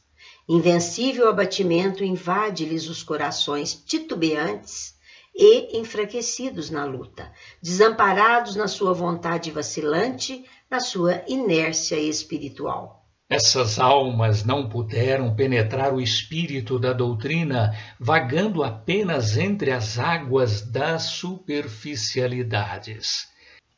Invencível 0.50 1.30
abatimento 1.30 2.04
invade-lhes 2.04 2.90
os 2.90 3.04
corações 3.04 3.76
titubeantes 3.76 4.96
e 5.36 5.78
enfraquecidos 5.78 6.72
na 6.72 6.84
luta, 6.84 7.32
desamparados 7.62 8.56
na 8.56 8.68
sua 8.68 8.92
vontade 8.92 9.52
vacilante, 9.52 10.46
na 10.68 10.80
sua 10.80 11.22
inércia 11.28 12.00
espiritual. 12.00 13.06
Essas 13.30 13.78
almas 13.78 14.44
não 14.44 14.68
puderam 14.68 15.36
penetrar 15.36 15.94
o 15.94 16.02
espírito 16.02 16.80
da 16.80 16.92
doutrina, 16.92 17.78
vagando 18.00 18.64
apenas 18.64 19.38
entre 19.38 19.70
as 19.70 20.00
águas 20.00 20.62
das 20.62 21.04
superficialidades. 21.04 23.37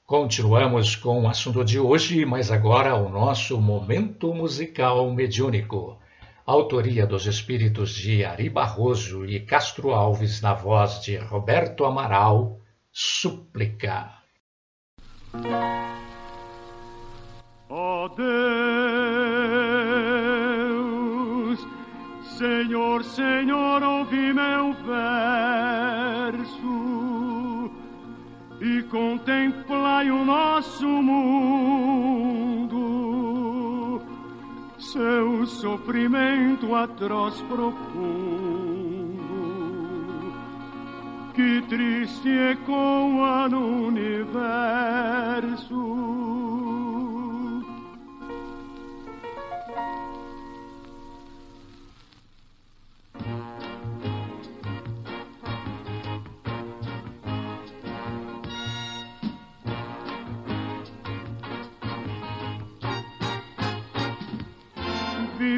Continuamos 0.10 0.96
com 0.96 1.22
o 1.22 1.28
assunto 1.28 1.64
de 1.64 1.80
hoje, 1.80 2.26
mas 2.26 2.50
agora 2.50 2.96
o 2.96 3.10
nosso 3.10 3.62
momento 3.62 4.34
musical 4.34 5.08
mediúnico. 5.14 6.00
Autoria 6.48 7.06
dos 7.06 7.28
espíritos 7.28 7.92
de 7.92 8.26
Ari 8.26 8.50
Barroso 8.50 9.24
e 9.24 9.40
Castro 9.40 9.92
Alves 9.92 10.42
na 10.42 10.56
voz 10.56 11.04
de 11.04 11.16
Roberto 11.16 11.86
Amaral, 11.86 12.60
Súplica. 12.92 14.10
Oh 17.70 18.10
Deus, 18.18 18.40
Senhor, 22.36 23.04
Senhor, 23.04 23.84
ouvi 23.84 24.34
meu 24.34 24.74
verso 24.74 26.59
e 28.62 28.84
contemplai 28.84 30.12
o 30.12 30.26
nosso 30.26 30.86
mundo, 30.86 31.22
seu 34.78 35.46
sofrimento 35.46 36.76
atroz 36.76 37.42
profundo. 37.44 38.20
Que 41.34 41.62
triste 41.70 42.30
ecoa 42.30 43.48
no 43.48 43.88
universo 43.88 45.00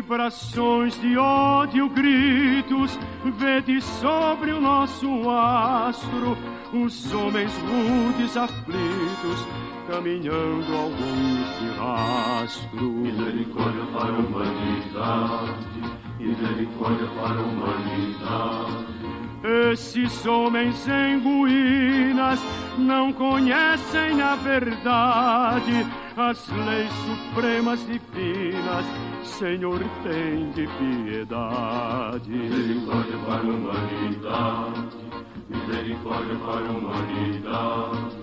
vibrações 0.02 1.00
de 1.00 1.16
ódio, 1.16 1.88
gritos, 1.90 2.98
vede 3.38 3.80
sobre 3.82 4.52
o 4.52 4.60
nosso 4.60 5.30
astro 5.30 6.36
os 6.74 7.14
homens 7.14 7.52
rudes 7.58 8.36
aflitos, 8.36 9.48
caminhando 9.88 10.74
algum 10.76 11.78
rastro. 11.78 12.82
Misericórdia 12.82 13.86
para 13.94 14.10
a 14.10 14.18
humanidade, 14.18 15.82
misericórdia 16.20 17.08
para 17.08 17.40
a 17.40 17.44
humanidade. 17.44 18.92
Esses 19.72 20.26
homens 20.26 20.88
em 20.88 21.20
ruínas 21.20 22.40
não 22.78 23.14
conhecem 23.14 24.22
a 24.22 24.36
verdade, 24.36 25.86
as 26.16 26.48
leis 26.50 26.92
supremas 27.06 27.86
divinas 27.86 28.86
Senhor, 29.24 29.80
tem 30.04 30.52
de 30.52 30.68
piedade. 30.68 32.30
Misericórdia 32.30 33.18
para 33.26 33.38
a 33.38 33.42
humanidade, 33.42 34.98
misericórdia 35.50 36.36
para 36.36 36.68
a 36.68 36.72
humanidade. 36.72 38.18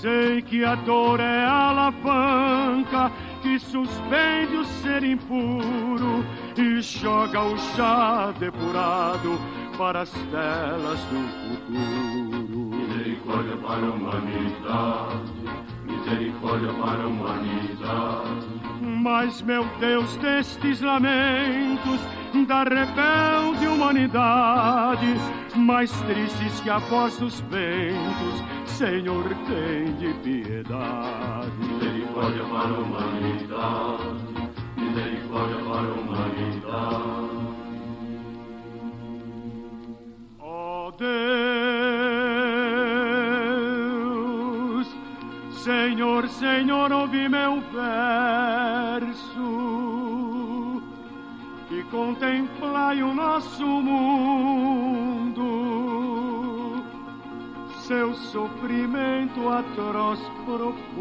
Sei 0.00 0.42
que 0.42 0.64
a 0.64 0.74
dor 0.74 1.20
é 1.20 1.44
a 1.44 1.70
alavanca 1.70 3.10
que 3.42 3.58
suspende 3.58 4.56
o 4.56 4.64
ser 4.64 5.02
impuro 5.04 6.24
e 6.56 6.80
joga 6.80 7.42
o 7.42 7.56
chá 7.58 8.32
depurado 8.38 9.38
para 9.76 10.02
as 10.02 10.10
telas 10.10 11.00
do 11.04 11.28
futuro. 11.40 12.76
Misericórdia 12.76 13.56
para 13.56 13.86
a 13.86 13.90
humanidade, 13.90 15.32
misericórdia 16.04 16.72
para 16.74 17.02
a 17.02 17.06
humanidade. 17.06 18.46
Mas, 18.80 19.42
meu 19.42 19.64
Deus, 19.80 20.16
destes 20.18 20.80
lamentos 20.80 22.00
da 22.46 22.64
rebelde 22.64 23.66
humanidade, 23.66 25.14
mais 25.56 25.90
tristes 26.02 26.60
que 26.60 26.70
a 26.70 26.78
voz 26.78 27.16
dos 27.18 27.40
ventos, 27.40 28.44
Senhor, 28.66 29.24
tem 29.46 29.94
de 29.96 30.12
piedade. 30.14 31.52
Misericórdia 31.58 32.44
para 32.44 32.68
a 32.68 32.78
humanidade, 32.78 34.48
misericórdia 34.76 35.56
para 35.56 35.88
a 35.88 35.94
humanidade. 35.94 37.34
Ó 40.40 40.90
Deus, 40.98 41.53
Senhor, 46.14 46.28
Senhor, 46.28 46.92
ouvi 46.92 47.28
meu 47.28 47.60
verso 47.72 49.10
e 51.72 51.82
contemplai 51.90 53.02
o 53.02 53.12
nosso 53.12 53.66
mundo, 53.66 55.42
seu 57.80 58.14
sofrimento 58.14 59.48
atroz 59.48 60.20
profundo. 60.44 60.94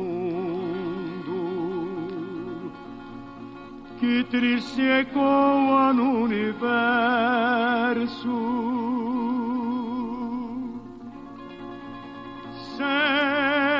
Que 4.00 4.24
triste 4.24 4.82
ecoa 4.82 5.94
no 5.94 6.24
universo. 6.24 6.74
Senhor. 12.78 13.73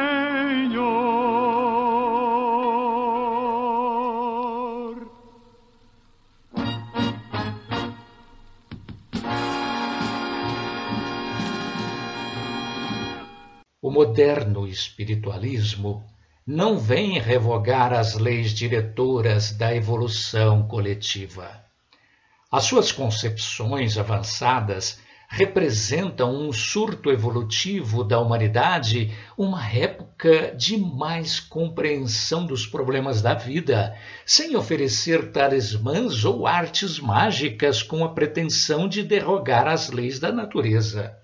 O 13.82 13.92
moderno 13.92 14.68
espiritualismo 14.68 16.04
não 16.46 16.78
vem 16.78 17.20
revogar 17.20 17.94
as 17.94 18.16
leis 18.16 18.52
diretoras 18.52 19.52
da 19.52 19.76
evolução 19.76 20.68
coletiva. 20.68 21.64
As 22.52 22.66
suas 22.66 22.92
concepções 22.92 23.98
avançadas 23.98 25.00
representam 25.36 26.32
um 26.32 26.54
surto 26.54 27.10
evolutivo 27.10 28.04
da 28.04 28.20
humanidade, 28.20 29.12
uma 29.36 29.68
época 29.68 30.54
de 30.56 30.78
mais 30.78 31.40
compreensão 31.40 32.46
dos 32.46 32.68
problemas 32.68 33.20
da 33.20 33.34
vida, 33.34 33.98
sem 34.28 34.56
oferecer 34.56 35.32
talismãs 35.32 36.24
ou 36.24 36.46
artes 36.46 37.00
mágicas 37.00 37.82
com 37.82 38.04
a 38.04 38.10
pretensão 38.10 38.88
de 38.88 39.02
derrogar 39.02 39.68
as 39.68 39.90
leis 39.90 40.20
da 40.20 40.32
natureza. 40.32 41.18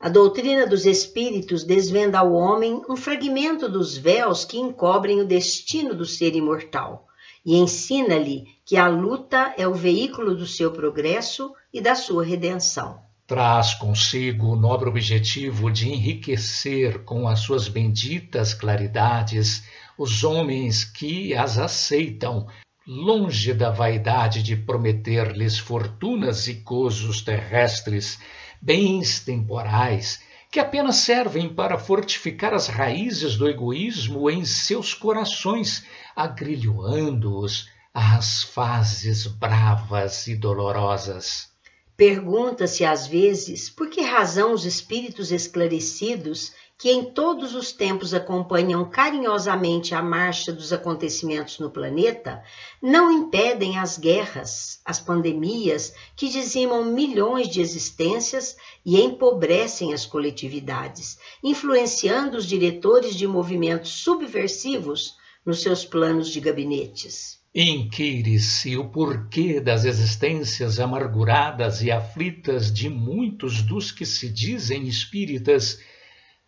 A 0.00 0.08
doutrina 0.08 0.66
dos 0.66 0.84
espíritos 0.84 1.62
desvenda 1.62 2.18
ao 2.18 2.32
homem 2.32 2.82
um 2.88 2.96
fragmento 2.96 3.68
dos 3.68 3.96
véus 3.96 4.44
que 4.44 4.58
encobrem 4.58 5.20
o 5.20 5.24
destino 5.24 5.94
do 5.94 6.04
ser 6.04 6.34
imortal 6.34 7.06
e 7.46 7.56
ensina-lhe 7.56 8.42
que 8.64 8.76
a 8.76 8.88
luta 8.88 9.54
é 9.56 9.68
o 9.68 9.74
veículo 9.74 10.34
do 10.34 10.48
seu 10.48 10.72
progresso 10.72 11.52
e 11.72 11.80
da 11.80 11.94
sua 11.94 12.24
redenção. 12.24 13.01
Traz 13.26 13.74
consigo 13.74 14.48
o 14.48 14.56
nobre 14.56 14.88
objetivo 14.88 15.70
de 15.70 15.88
enriquecer 15.88 17.04
com 17.04 17.28
as 17.28 17.38
suas 17.38 17.68
benditas 17.68 18.52
claridades 18.52 19.62
os 19.96 20.24
homens 20.24 20.84
que 20.84 21.32
as 21.34 21.56
aceitam, 21.56 22.48
longe 22.84 23.54
da 23.54 23.70
vaidade 23.70 24.42
de 24.42 24.56
prometer-lhes 24.56 25.56
fortunas 25.56 26.48
e 26.48 26.54
gozos 26.54 27.22
terrestres, 27.22 28.18
bens 28.60 29.20
temporais, 29.20 30.20
que 30.50 30.58
apenas 30.58 30.96
servem 30.96 31.48
para 31.48 31.78
fortificar 31.78 32.52
as 32.52 32.66
raízes 32.66 33.36
do 33.36 33.48
egoísmo 33.48 34.28
em 34.28 34.44
seus 34.44 34.94
corações, 34.94 35.86
agrilhoando-os 36.16 37.68
às 37.94 38.42
fases 38.42 39.28
bravas 39.28 40.26
e 40.26 40.34
dolorosas. 40.34 41.51
Pergunta-se 41.96 42.84
às 42.84 43.06
vezes 43.06 43.68
por 43.68 43.90
que 43.90 44.00
razão 44.00 44.54
os 44.54 44.64
espíritos 44.64 45.30
esclarecidos, 45.30 46.52
que 46.78 46.90
em 46.90 47.12
todos 47.12 47.54
os 47.54 47.70
tempos 47.70 48.12
acompanham 48.12 48.88
carinhosamente 48.88 49.94
a 49.94 50.02
marcha 50.02 50.52
dos 50.52 50.72
acontecimentos 50.72 51.58
no 51.58 51.70
planeta, 51.70 52.42
não 52.82 53.12
impedem 53.12 53.78
as 53.78 53.98
guerras, 53.98 54.80
as 54.84 54.98
pandemias 54.98 55.92
que 56.16 56.28
dizimam 56.28 56.84
milhões 56.86 57.46
de 57.46 57.60
existências 57.60 58.56
e 58.84 59.00
empobrecem 59.00 59.92
as 59.92 60.06
coletividades, 60.06 61.18
influenciando 61.40 62.38
os 62.38 62.46
diretores 62.46 63.14
de 63.14 63.28
movimentos 63.28 63.90
subversivos 63.90 65.14
nos 65.44 65.60
seus 65.60 65.84
planos 65.84 66.30
de 66.30 66.40
gabinetes. 66.40 67.41
Inquire-se 67.54 68.78
o 68.78 68.88
porquê 68.88 69.60
das 69.60 69.84
existências 69.84 70.80
amarguradas 70.80 71.82
e 71.82 71.90
aflitas 71.90 72.72
de 72.72 72.88
muitos 72.88 73.60
dos 73.60 73.92
que 73.92 74.06
se 74.06 74.30
dizem 74.30 74.88
espíritas, 74.88 75.78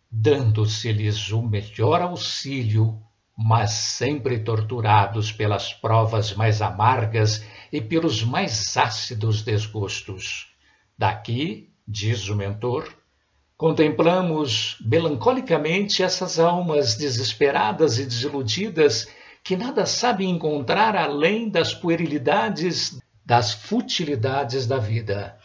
dando-se-lhes 0.09 1.31
o 1.31 1.43
melhor 1.43 2.01
auxílio, 2.01 2.99
mas 3.37 3.69
sempre 3.69 4.39
torturados 4.39 5.31
pelas 5.31 5.71
provas 5.73 6.33
mais 6.33 6.59
amargas 6.59 7.45
e 7.71 7.79
pelos 7.79 8.23
mais 8.23 8.75
ácidos 8.75 9.43
desgostos. 9.43 10.55
Daqui, 10.97 11.69
diz 11.87 12.29
o 12.29 12.35
mentor, 12.35 12.91
contemplamos 13.55 14.77
melancolicamente 14.83 16.01
essas 16.01 16.39
almas 16.39 16.95
desesperadas 16.95 17.99
e 17.99 18.05
desiludidas 18.05 19.07
que 19.45 19.55
nada 19.55 19.85
sabem 19.85 20.31
encontrar 20.31 20.95
além 20.95 21.47
das 21.47 21.71
puerilidades, 21.71 22.99
das 23.23 23.53
futilidades 23.53 24.65
da 24.65 24.79
vida. 24.79 25.37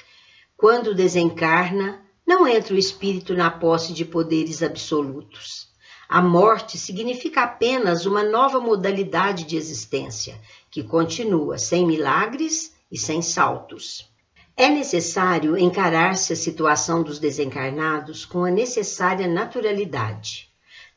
Quando 0.56 0.94
desencarna, 0.94 2.00
não 2.26 2.48
entra 2.48 2.74
o 2.74 2.78
espírito 2.78 3.34
na 3.34 3.50
posse 3.50 3.92
de 3.92 4.06
poderes 4.06 4.62
absolutos. 4.62 5.68
A 6.08 6.22
morte 6.22 6.78
significa 6.78 7.42
apenas 7.42 8.06
uma 8.06 8.24
nova 8.24 8.58
modalidade 8.58 9.44
de 9.44 9.58
existência, 9.58 10.40
que 10.70 10.82
continua 10.82 11.58
sem 11.58 11.86
milagres 11.86 12.74
e 12.90 12.96
sem 12.96 13.20
saltos. 13.20 14.10
É 14.56 14.70
necessário 14.70 15.58
encarar-se 15.58 16.32
a 16.32 16.36
situação 16.36 17.02
dos 17.02 17.18
desencarnados 17.18 18.24
com 18.24 18.46
a 18.46 18.50
necessária 18.50 19.28
naturalidade. 19.28 20.49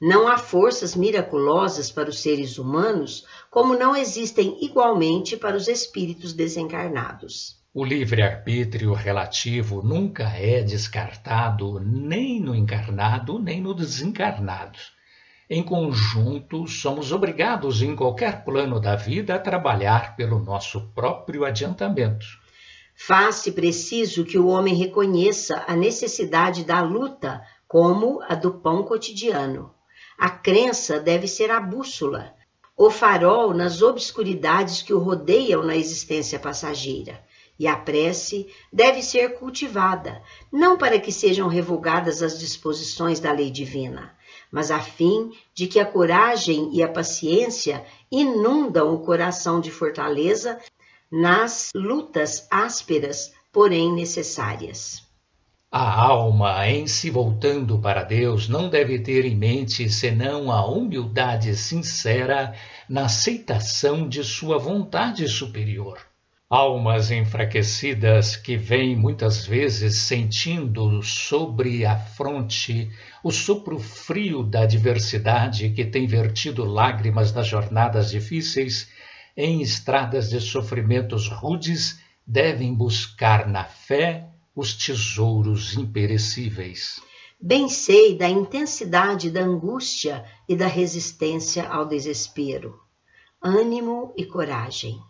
Não 0.06 0.28
há 0.28 0.38
forças 0.38 0.98
miraculosas 0.98 1.90
para 1.90 2.10
os 2.10 2.22
seres 2.22 2.58
humanos, 2.58 3.26
como 3.50 3.74
não 3.74 3.96
existem 3.96 4.58
igualmente 4.62 5.38
para 5.38 5.56
os 5.56 5.70
espíritos 5.70 6.34
desencarnados. 6.34 7.58
O 7.74 7.86
livre-arbítrio 7.86 8.92
relativo 8.92 9.82
nunca 9.82 10.26
é 10.26 10.62
descartado 10.62 11.80
nem 11.80 12.38
no 12.42 12.54
encarnado 12.54 13.40
nem 13.40 13.62
no 13.62 13.74
desencarnado. 13.74 14.78
Em 15.50 15.64
conjunto, 15.64 16.68
somos 16.68 17.14
obrigados, 17.14 17.82
em 17.82 17.96
qualquer 17.96 18.44
plano 18.44 18.82
da 18.82 18.98
vida, 18.98 19.36
a 19.36 19.40
trabalhar 19.40 20.18
pelo 20.18 20.38
nosso 20.38 20.82
próprio 20.94 21.46
adiantamento. 21.46 22.26
Faz-se 22.94 23.54
preciso 23.54 24.26
que 24.26 24.38
o 24.38 24.48
homem 24.48 24.76
reconheça 24.76 25.64
a 25.66 25.78
necessidade 25.78 26.66
da 26.66 26.82
luta 26.82 27.42
como 27.66 28.22
a 28.28 28.36
do 28.36 28.56
pão 28.56 28.84
cotidiano. 28.84 29.72
A 30.18 30.30
crença 30.30 31.00
deve 31.00 31.28
ser 31.28 31.52
a 31.52 31.60
bússola, 31.60 32.34
o 32.76 32.90
farol 32.90 33.54
nas 33.54 33.82
obscuridades 33.82 34.82
que 34.82 34.94
o 34.94 35.00
rodeiam 35.00 35.64
na 35.64 35.76
existência 35.76 36.40
passageira. 36.40 37.24
E 37.60 37.68
a 37.68 37.76
prece 37.76 38.48
deve 38.72 39.04
ser 39.04 39.38
cultivada, 39.38 40.22
não 40.52 40.78
para 40.78 41.00
que 41.00 41.12
sejam 41.12 41.48
revogadas 41.48 42.24
as 42.24 42.40
disposições 42.40 43.20
da 43.20 43.32
lei 43.32 43.52
divina, 43.52 44.16
mas 44.52 44.72
a 44.72 44.80
fim 44.80 45.32
de 45.54 45.68
que 45.68 45.80
a 45.80 45.86
coragem 45.86 46.70
e 46.74 46.82
a 46.82 46.88
paciência 46.88 47.86
inundam 48.12 48.94
o 48.94 49.00
coração 49.00 49.62
de 49.62 49.70
fortaleza 49.70 50.60
nas 51.12 51.70
lutas 51.76 52.48
ásperas, 52.50 53.34
porém 53.52 53.94
necessárias. 53.94 55.03
A 55.76 56.00
alma, 56.00 56.68
em 56.70 56.86
se 56.86 57.10
voltando 57.10 57.80
para 57.80 58.04
Deus, 58.04 58.48
não 58.48 58.70
deve 58.70 59.00
ter 59.00 59.26
em 59.26 59.36
mente 59.36 59.90
senão 59.90 60.52
a 60.52 60.64
humildade 60.68 61.56
sincera 61.56 62.54
na 62.88 63.06
aceitação 63.06 64.08
de 64.08 64.24
sua 64.24 64.60
vontade 64.60 65.28
superior. 65.28 65.98
Almas 66.48 67.10
enfraquecidas 67.10 68.36
que 68.36 68.56
vêm 68.56 68.96
muitas 68.96 69.48
vezes 69.48 69.96
sentindo 69.96 71.02
sobre 71.02 71.88
a 71.88 71.98
fronte 71.98 72.92
o 73.24 73.32
sopro 73.32 73.80
frio 73.80 74.44
da 74.44 74.62
adversidade 74.62 75.72
que 75.72 75.84
tem 75.84 76.06
vertido 76.06 76.64
lágrimas 76.66 77.34
nas 77.34 77.48
jornadas 77.48 78.12
difíceis, 78.12 78.92
em 79.36 79.60
estradas 79.60 80.30
de 80.30 80.40
sofrimentos 80.40 81.28
rudes, 81.30 82.00
devem 82.28 82.76
buscar 82.76 83.48
na 83.48 83.64
fé 83.64 84.30
os 84.56 84.74
tesouros 84.74 85.76
imperecíveis. 85.76 87.02
Bem 87.40 87.68
sei 87.68 88.16
da 88.16 88.30
intensidade 88.30 89.30
da 89.30 89.42
angústia 89.42 90.24
e 90.48 90.56
da 90.56 90.68
resistência 90.68 91.68
ao 91.68 91.86
desespero. 91.86 92.80
Ânimo 93.42 94.14
e 94.16 94.26
coragem. 94.26 95.02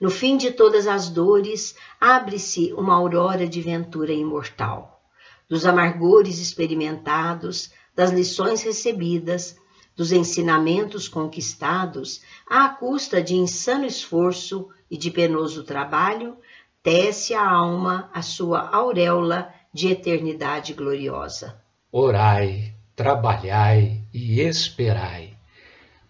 No 0.00 0.10
fim 0.10 0.36
de 0.36 0.52
todas 0.52 0.86
as 0.86 1.08
dores, 1.08 1.74
abre-se 2.00 2.72
uma 2.74 2.94
aurora 2.94 3.48
de 3.48 3.60
ventura 3.60 4.12
imortal. 4.12 5.02
Dos 5.48 5.66
amargores 5.66 6.38
experimentados, 6.38 7.72
das 7.94 8.10
lições 8.10 8.62
recebidas, 8.62 9.56
dos 9.96 10.12
ensinamentos 10.12 11.08
conquistados, 11.08 12.22
à 12.46 12.68
custa 12.68 13.22
de 13.22 13.34
insano 13.34 13.84
esforço 13.84 14.68
e 14.90 14.96
de 14.96 15.10
penoso 15.10 15.64
trabalho, 15.64 16.36
tece 16.82 17.34
a 17.34 17.46
alma 17.46 18.10
a 18.12 18.22
sua 18.22 18.68
auréola 18.74 19.52
de 19.72 19.88
eternidade 19.88 20.72
gloriosa. 20.72 21.60
Orai, 21.92 22.74
trabalhai 22.96 24.02
e 24.12 24.40
esperai. 24.40 25.36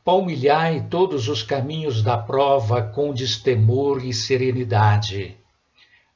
Palmilhai 0.05 0.87
todos 0.89 1.29
os 1.29 1.43
caminhos 1.43 2.03
da 2.03 2.17
prova 2.17 2.83
com 2.83 3.13
destemor 3.13 4.05
e 4.05 4.13
serenidade. 4.13 5.37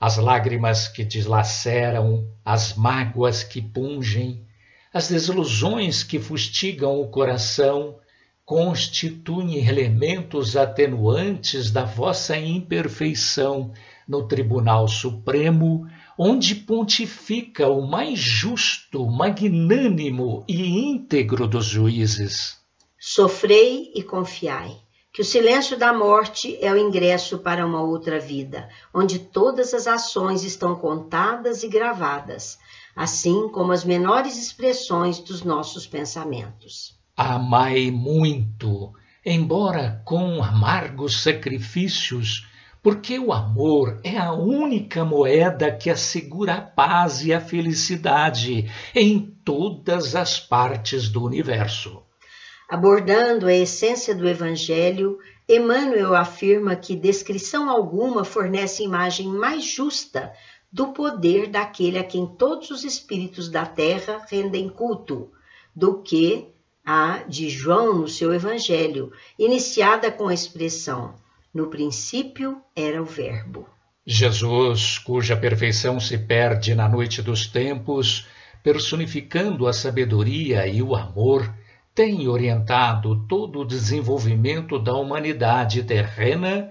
As 0.01 0.17
lágrimas 0.17 0.89
que 0.89 1.05
dilaceram, 1.05 2.27
as 2.45 2.75
mágoas 2.75 3.43
que 3.43 3.61
pungem, 3.61 4.45
as 4.93 5.09
desilusões 5.09 6.03
que 6.03 6.19
fustigam 6.19 7.01
o 7.01 7.09
coração, 7.09 7.97
constituem 8.45 9.67
elementos 9.67 10.57
atenuantes 10.57 11.71
da 11.71 11.85
vossa 11.85 12.37
imperfeição 12.37 13.73
no 14.09 14.27
Tribunal 14.27 14.87
Supremo, 14.89 15.87
onde 16.19 16.55
pontifica 16.55 17.69
o 17.69 17.87
mais 17.87 18.19
justo, 18.19 19.07
magnânimo 19.07 20.45
e 20.49 20.89
íntegro 20.89 21.47
dos 21.47 21.67
juízes. 21.67 22.59
Sofrei 22.99 23.93
e 23.95 24.03
confiai, 24.03 24.77
que 25.13 25.21
o 25.21 25.25
silêncio 25.25 25.79
da 25.79 25.93
morte 25.93 26.59
é 26.61 26.73
o 26.73 26.77
ingresso 26.77 27.39
para 27.39 27.67
uma 27.67 27.83
outra 27.83 28.19
vida, 28.19 28.69
onde 28.93 29.19
todas 29.19 29.75
as 29.75 29.87
ações 29.87 30.43
estão 30.43 30.75
contadas 30.75 31.63
e 31.63 31.69
gravadas, 31.69 32.59
assim 32.97 33.49
como 33.49 33.73
as 33.73 33.85
menores 33.85 34.37
expressões 34.37 35.19
dos 35.19 35.43
nossos 35.43 35.87
pensamentos. 35.87 36.99
Amai 37.17 37.91
muito, 37.91 38.93
embora 39.25 40.03
com 40.05 40.43
amargos 40.43 41.23
sacrifícios, 41.23 42.47
porque 42.85 43.19
o 43.19 43.33
amor 43.33 43.99
é 44.05 44.19
a 44.19 44.35
única 44.35 45.07
moeda 45.07 45.73
que 45.75 45.89
assegura 45.89 46.57
a 46.57 46.61
paz 46.61 47.25
e 47.25 47.33
a 47.33 47.41
felicidade 47.41 48.71
em 48.95 49.35
todas 49.43 50.15
as 50.15 50.39
partes 50.39 51.09
do 51.09 51.25
universo. 51.25 52.03
Abordando 52.69 53.47
a 53.47 53.55
essência 53.55 54.15
do 54.15 54.29
Evangelho, 54.29 55.19
Emmanuel 55.49 56.15
afirma 56.15 56.77
que 56.77 56.95
descrição 56.95 57.71
alguma 57.71 58.23
fornece 58.23 58.83
imagem 58.83 59.29
mais 59.29 59.65
justa 59.65 60.35
do 60.71 60.89
poder 60.89 61.47
daquele 61.47 61.97
a 61.97 62.05
quem 62.05 62.27
todos 62.27 62.71
os 62.71 62.85
espíritos 62.85 63.49
da 63.49 63.65
terra 63.65 64.27
rendem 64.29 64.69
culto, 64.69 65.33
do 65.75 66.03
que 66.03 66.49
a 66.85 67.23
de 67.27 67.49
João 67.49 67.95
no 67.95 68.09
seu 68.09 68.35
Evangelho, 68.35 69.11
iniciada 69.39 70.13
com 70.13 70.29
a 70.29 70.35
expressão 70.35 71.24
no 71.55 71.69
princípio 71.69 72.61
era 72.75 73.01
o 73.01 73.05
Verbo. 73.05 73.69
Jesus, 74.05 74.99
cuja 74.99 75.37
perfeição 75.37 76.01
se 76.01 76.19
perde 76.19 76.75
na 76.75 76.89
noite 76.89 77.23
dos 77.23 77.47
tempos, 77.47 78.27
personificando 78.63 79.69
a 79.69 79.73
sabedoria 79.73 80.67
e 80.67 80.83
o 80.83 80.97
amor, 80.97 81.55
tem 81.95 82.27
orientado 82.27 83.25
todo 83.29 83.61
o 83.61 83.65
desenvolvimento 83.65 84.79
da 84.81 84.95
humanidade 84.95 85.85
terrena, 85.85 86.71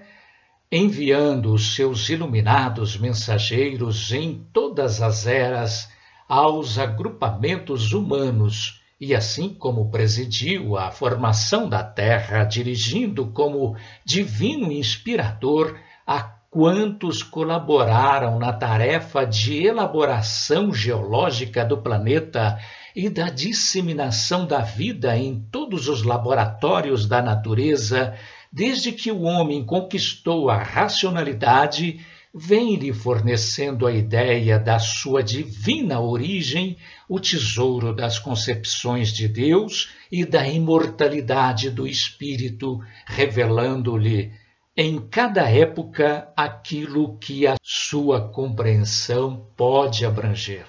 enviando 0.70 1.54
os 1.54 1.74
seus 1.74 2.08
iluminados 2.10 2.98
mensageiros 2.98 4.12
em 4.12 4.46
todas 4.52 5.00
as 5.00 5.26
eras 5.26 5.88
aos 6.28 6.78
agrupamentos 6.78 7.92
humanos 7.92 8.83
e 9.04 9.14
assim 9.14 9.50
como 9.50 9.90
presidiu 9.90 10.78
a 10.78 10.90
formação 10.90 11.68
da 11.68 11.84
Terra, 11.84 12.42
dirigindo 12.42 13.26
como 13.26 13.76
divino 14.02 14.72
inspirador 14.72 15.78
a 16.06 16.22
quantos 16.50 17.22
colaboraram 17.22 18.38
na 18.38 18.50
tarefa 18.50 19.26
de 19.26 19.62
elaboração 19.62 20.72
geológica 20.72 21.62
do 21.66 21.76
planeta 21.76 22.58
e 22.96 23.10
da 23.10 23.28
disseminação 23.28 24.46
da 24.46 24.60
vida 24.60 25.14
em 25.18 25.38
todos 25.52 25.86
os 25.86 26.02
laboratórios 26.02 27.06
da 27.06 27.20
natureza, 27.20 28.14
desde 28.50 28.90
que 28.90 29.12
o 29.12 29.20
homem 29.22 29.66
conquistou 29.66 30.48
a 30.48 30.56
racionalidade 30.62 32.00
vem 32.34 32.74
lhe 32.74 32.92
fornecendo 32.92 33.86
a 33.86 33.92
ideia 33.92 34.58
da 34.58 34.80
sua 34.80 35.22
divina 35.22 36.00
origem, 36.00 36.76
o 37.08 37.20
tesouro 37.20 37.94
das 37.94 38.18
concepções 38.18 39.12
de 39.12 39.28
Deus 39.28 39.90
e 40.10 40.24
da 40.24 40.46
imortalidade 40.48 41.70
do 41.70 41.86
Espírito, 41.86 42.80
revelando-lhe 43.06 44.32
em 44.76 44.98
cada 44.98 45.48
época 45.48 46.28
aquilo 46.36 47.16
que 47.18 47.46
a 47.46 47.54
sua 47.62 48.28
compreensão 48.28 49.46
pode 49.56 50.04
abranger. 50.04 50.66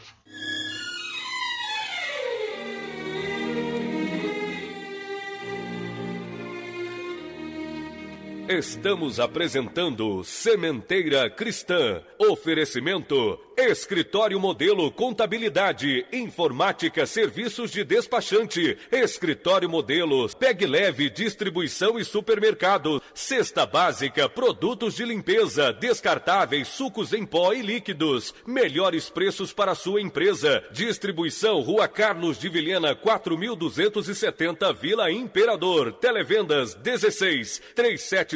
Estamos 8.58 9.20
apresentando 9.20 10.24
Sementeira 10.24 11.30
Cristã. 11.30 12.02
Oferecimento 12.18 13.38
Escritório 13.58 14.40
Modelo 14.40 14.92
Contabilidade, 14.92 16.06
Informática, 16.12 17.06
Serviços 17.06 17.72
de 17.72 17.84
Despachante, 17.84 18.78
Escritório 18.92 19.70
Modelo, 19.70 20.28
Peg 20.36 20.66
Leve, 20.66 21.10
Distribuição 21.10 21.98
e 21.98 22.04
Supermercado, 22.04 23.02
Cesta 23.14 23.66
Básica, 23.66 24.28
Produtos 24.28 24.96
de 24.96 25.06
Limpeza, 25.06 25.72
Descartáveis, 25.72 26.68
Sucos 26.68 27.14
em 27.14 27.26
Pó 27.26 27.54
e 27.54 27.62
Líquidos, 27.62 28.34
melhores 28.46 29.10
preços 29.10 29.54
para 29.54 29.76
sua 29.76 30.02
empresa, 30.02 30.64
Distribuição 30.72 31.62
Rua 31.62 31.88
Carlos 31.88 32.38
de 32.38 32.50
Vilhena, 32.50 32.94
4270 32.94 34.74
Vila 34.74 35.10
Imperador, 35.12 35.94
Televendas 35.94 36.76
16 36.76 37.62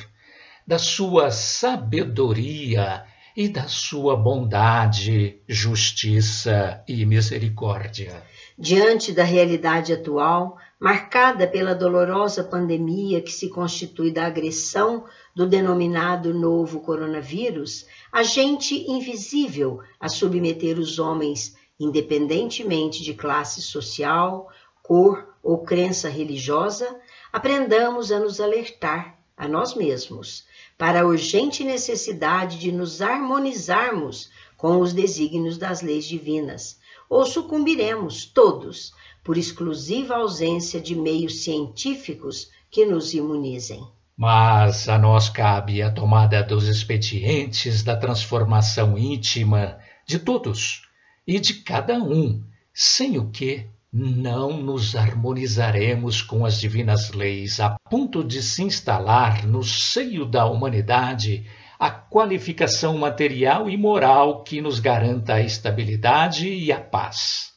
da 0.65 0.79
sua 0.79 1.33
sabedoria 1.33 3.07
e 3.37 3.49
da 3.49 3.67
sua 3.67 4.17
bondade, 4.17 5.41
justiça 5.49 6.81
e 6.87 7.05
misericórdia. 7.05 8.23
Diante 8.57 9.13
da 9.13 9.25
realidade 9.25 9.93
atual, 9.93 10.57
marcada 10.87 11.49
pela 11.49 11.75
dolorosa 11.75 12.45
pandemia 12.45 13.21
que 13.21 13.33
se 13.33 13.49
constitui 13.49 14.13
da 14.13 14.25
agressão 14.25 15.05
do 15.35 15.45
denominado 15.45 16.33
novo 16.33 16.79
coronavírus, 16.79 17.87
agente 18.13 18.89
invisível 18.89 19.81
a 19.99 20.09
submeter 20.09 20.79
os 20.79 21.01
homens, 21.01 21.57
independentemente 21.77 23.03
de 23.03 23.15
classe 23.15 23.61
social, 23.61 24.49
cor 24.81 25.35
ou 25.43 25.65
crença 25.65 26.09
religiosa, 26.09 27.01
aprendamos 27.33 28.13
a 28.13 28.21
nos 28.21 28.41
alertar 28.41 29.19
a 29.37 29.49
nós 29.49 29.75
mesmos 29.75 30.47
para 30.79 31.01
a 31.01 31.05
urgente 31.05 31.65
necessidade 31.65 32.61
de 32.61 32.71
nos 32.71 33.03
harmonizarmos 33.03 34.31
com 34.57 34.79
os 34.79 34.93
desígnios 34.93 35.59
das 35.59 35.83
leis 35.83 36.05
divinas, 36.07 36.79
ou 37.09 37.27
sucumbiremos 37.27 38.25
todos 38.25 38.95
por 39.27 39.37
exclusiva 39.37 40.15
ausência 40.15 40.81
de 40.81 40.95
meios 40.95 41.43
científicos 41.43 42.49
que 42.71 42.87
nos 42.87 43.13
imunizem. 43.13 43.85
Mas 44.17 44.89
a 44.89 44.97
nós 44.97 45.29
cabe 45.29 45.83
a 45.83 45.91
tomada 45.91 46.45
dos 46.45 46.69
expedientes 46.69 47.83
da 47.83 47.97
transformação 47.97 48.97
íntima 48.97 49.79
de 50.07 50.21
todos 50.21 50.83
e 51.27 51.41
de 51.41 51.55
cada 51.55 51.95
um, 51.95 52.41
sem 52.73 53.19
o 53.19 53.29
que 53.29 53.67
não 53.93 54.63
nos 54.63 54.95
harmonizaremos 54.95 56.23
com 56.23 56.47
as 56.47 56.61
divinas 56.61 57.11
leis 57.11 57.59
a 57.59 57.77
ponto 57.91 58.23
de 58.23 58.41
se 58.41 58.63
instalar 58.63 59.45
no 59.45 59.65
seio 59.65 60.25
da 60.25 60.47
humanidade 60.47 61.45
a 61.81 61.91
qualificação 61.91 62.97
material 62.97 63.69
e 63.69 63.77
moral 63.77 64.45
que 64.45 64.61
nos 64.61 64.79
garanta 64.79 65.35
a 65.35 65.43
estabilidade 65.43 66.49
e 66.49 66.71
a 66.71 66.81
paz. 66.81 67.56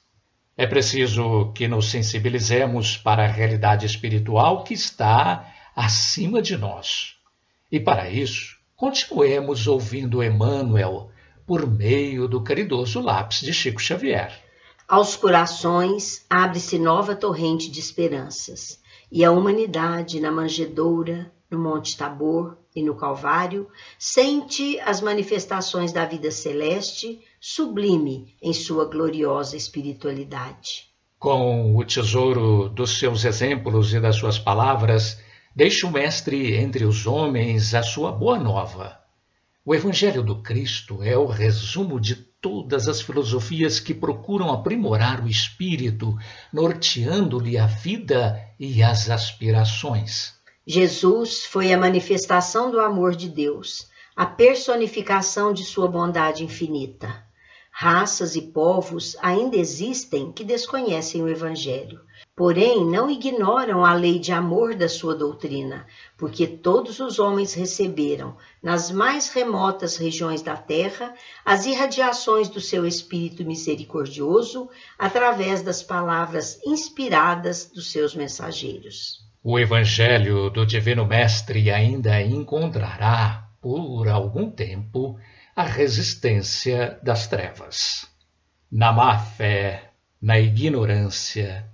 É 0.59 0.67
preciso 0.67 1.53
que 1.53 1.69
nos 1.69 1.89
sensibilizemos 1.89 2.97
para 2.97 3.23
a 3.23 3.27
realidade 3.31 3.85
espiritual 3.85 4.61
que 4.65 4.73
está 4.73 5.53
acima 5.73 6.41
de 6.41 6.57
nós. 6.57 7.15
E 7.71 7.79
para 7.79 8.09
isso, 8.09 8.57
continuemos 8.75 9.67
ouvindo 9.67 10.21
Emmanuel 10.21 11.11
por 11.47 11.65
meio 11.65 12.27
do 12.27 12.43
caridoso 12.43 12.99
lápis 12.99 13.39
de 13.39 13.53
Chico 13.53 13.79
Xavier. 13.79 14.33
Aos 14.85 15.15
corações 15.15 16.25
abre-se 16.29 16.77
nova 16.77 17.15
torrente 17.15 17.71
de 17.71 17.79
esperanças, 17.79 18.81
e 19.09 19.23
a 19.23 19.31
humanidade, 19.31 20.19
na 20.19 20.29
manjedoura, 20.29 21.31
no 21.49 21.57
Monte 21.57 21.97
Tabor 21.97 22.57
e 22.75 22.83
no 22.83 22.95
Calvário, 22.95 23.67
sente 23.97 24.79
as 24.81 25.01
manifestações 25.01 25.91
da 25.91 26.05
vida 26.05 26.29
celeste, 26.29 27.19
sublime 27.39 28.35
em 28.41 28.53
sua 28.53 28.85
gloriosa 28.85 29.57
espiritualidade. 29.57 30.89
Com 31.17 31.75
o 31.75 31.83
tesouro 31.83 32.69
dos 32.69 32.97
seus 32.97 33.25
exemplos 33.25 33.93
e 33.93 33.99
das 33.99 34.15
suas 34.15 34.39
palavras, 34.39 35.19
deixa 35.55 35.85
o 35.87 35.91
Mestre 35.91 36.55
entre 36.55 36.85
os 36.85 37.05
homens 37.05 37.73
a 37.73 37.83
sua 37.83 38.11
boa 38.11 38.39
nova. 38.39 38.97
O 39.65 39.75
Evangelho 39.75 40.23
do 40.23 40.41
Cristo 40.41 41.03
é 41.03 41.17
o 41.17 41.25
resumo 41.25 41.99
de 41.99 42.15
todas 42.15 42.87
as 42.87 43.01
filosofias 43.01 43.79
que 43.79 43.93
procuram 43.93 44.51
aprimorar 44.51 45.23
o 45.23 45.27
espírito, 45.27 46.17
norteando-lhe 46.53 47.57
a 47.57 47.65
vida 47.65 48.39
e 48.57 48.81
as 48.81 49.09
aspirações. 49.09 50.38
Jesus 50.71 51.45
foi 51.45 51.73
a 51.73 51.77
manifestação 51.79 52.69
do 52.69 52.79
amor 52.79 53.15
de 53.15 53.27
Deus, 53.27 53.89
a 54.15 54.23
personificação 54.23 55.51
de 55.51 55.65
sua 55.65 55.87
bondade 55.87 56.43
infinita. 56.43 57.25
Raças 57.71 58.35
e 58.35 58.41
povos 58.43 59.17
ainda 59.19 59.57
existem 59.57 60.31
que 60.31 60.43
desconhecem 60.43 61.23
o 61.23 61.27
Evangelho, 61.27 61.99
porém 62.35 62.85
não 62.85 63.09
ignoram 63.09 63.83
a 63.83 63.95
lei 63.95 64.19
de 64.19 64.31
amor 64.31 64.75
da 64.75 64.87
sua 64.87 65.15
doutrina, 65.15 65.87
porque 66.15 66.45
todos 66.45 66.99
os 66.99 67.17
homens 67.17 67.55
receberam, 67.55 68.37
nas 68.61 68.91
mais 68.91 69.29
remotas 69.29 69.97
regiões 69.97 70.43
da 70.43 70.55
terra, 70.55 71.15
as 71.43 71.65
irradiações 71.65 72.47
do 72.47 72.61
seu 72.61 72.85
Espírito 72.85 73.43
misericordioso 73.43 74.69
através 74.99 75.63
das 75.63 75.81
palavras 75.81 76.59
inspiradas 76.63 77.65
dos 77.65 77.91
seus 77.91 78.13
mensageiros. 78.13 79.27
O 79.41 79.57
Evangelho 79.57 80.49
do 80.49 80.65
Divino 80.65 81.05
Mestre 81.05 81.71
ainda 81.71 82.21
encontrará, 82.21 83.49
por 83.61 84.09
algum 84.09 84.51
tempo, 84.51 85.17
a 85.55 85.63
resistência 85.63 86.99
das 87.01 87.25
trevas. 87.25 88.05
Na 88.69 88.91
má 88.91 89.17
fé, 89.17 89.91
na 90.21 90.37
ignorância, 90.37 91.65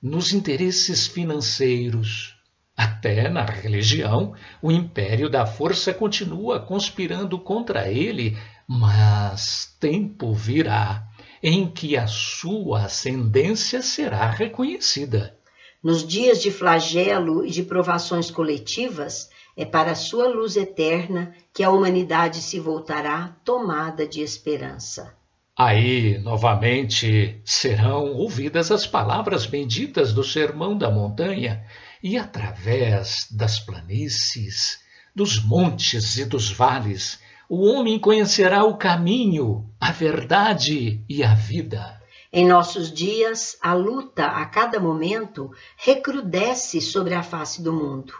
nos 0.00 0.32
interesses 0.32 1.08
financeiros, 1.08 2.36
até 2.76 3.28
na 3.28 3.44
religião, 3.44 4.32
o 4.62 4.70
império 4.70 5.28
da 5.28 5.44
força 5.44 5.92
continua 5.92 6.60
conspirando 6.60 7.36
contra 7.36 7.90
ele, 7.90 8.38
mas 8.64 9.76
tempo 9.80 10.32
virá 10.32 11.04
em 11.42 11.68
que 11.68 11.96
a 11.96 12.06
sua 12.06 12.84
ascendência 12.84 13.82
será 13.82 14.30
reconhecida. 14.30 15.36
Nos 15.82 16.06
dias 16.06 16.40
de 16.40 16.50
flagelo 16.50 17.44
e 17.44 17.50
de 17.50 17.64
provações 17.64 18.30
coletivas, 18.30 19.28
é 19.56 19.64
para 19.64 19.94
sua 19.94 20.28
luz 20.28 20.56
eterna 20.56 21.34
que 21.52 21.62
a 21.62 21.70
humanidade 21.70 22.40
se 22.40 22.60
voltará 22.60 23.36
tomada 23.44 24.06
de 24.06 24.20
esperança. 24.20 25.14
Aí, 25.58 26.18
novamente, 26.18 27.40
serão 27.44 28.12
ouvidas 28.14 28.70
as 28.70 28.86
palavras 28.86 29.44
benditas 29.44 30.12
do 30.12 30.24
Sermão 30.24 30.78
da 30.78 30.90
Montanha, 30.90 31.64
e 32.02 32.16
através 32.16 33.26
das 33.30 33.60
planícies, 33.60 34.80
dos 35.14 35.42
montes 35.44 36.16
e 36.16 36.24
dos 36.24 36.50
vales, 36.50 37.20
o 37.48 37.66
homem 37.66 37.98
conhecerá 37.98 38.64
o 38.64 38.76
caminho, 38.76 39.68
a 39.78 39.92
verdade 39.92 41.04
e 41.08 41.22
a 41.22 41.34
vida. 41.34 42.01
Em 42.34 42.46
nossos 42.46 42.90
dias, 42.90 43.58
a 43.60 43.74
luta 43.74 44.24
a 44.24 44.46
cada 44.46 44.80
momento 44.80 45.50
recrudesce 45.76 46.80
sobre 46.80 47.12
a 47.12 47.22
face 47.22 47.60
do 47.60 47.74
mundo. 47.74 48.14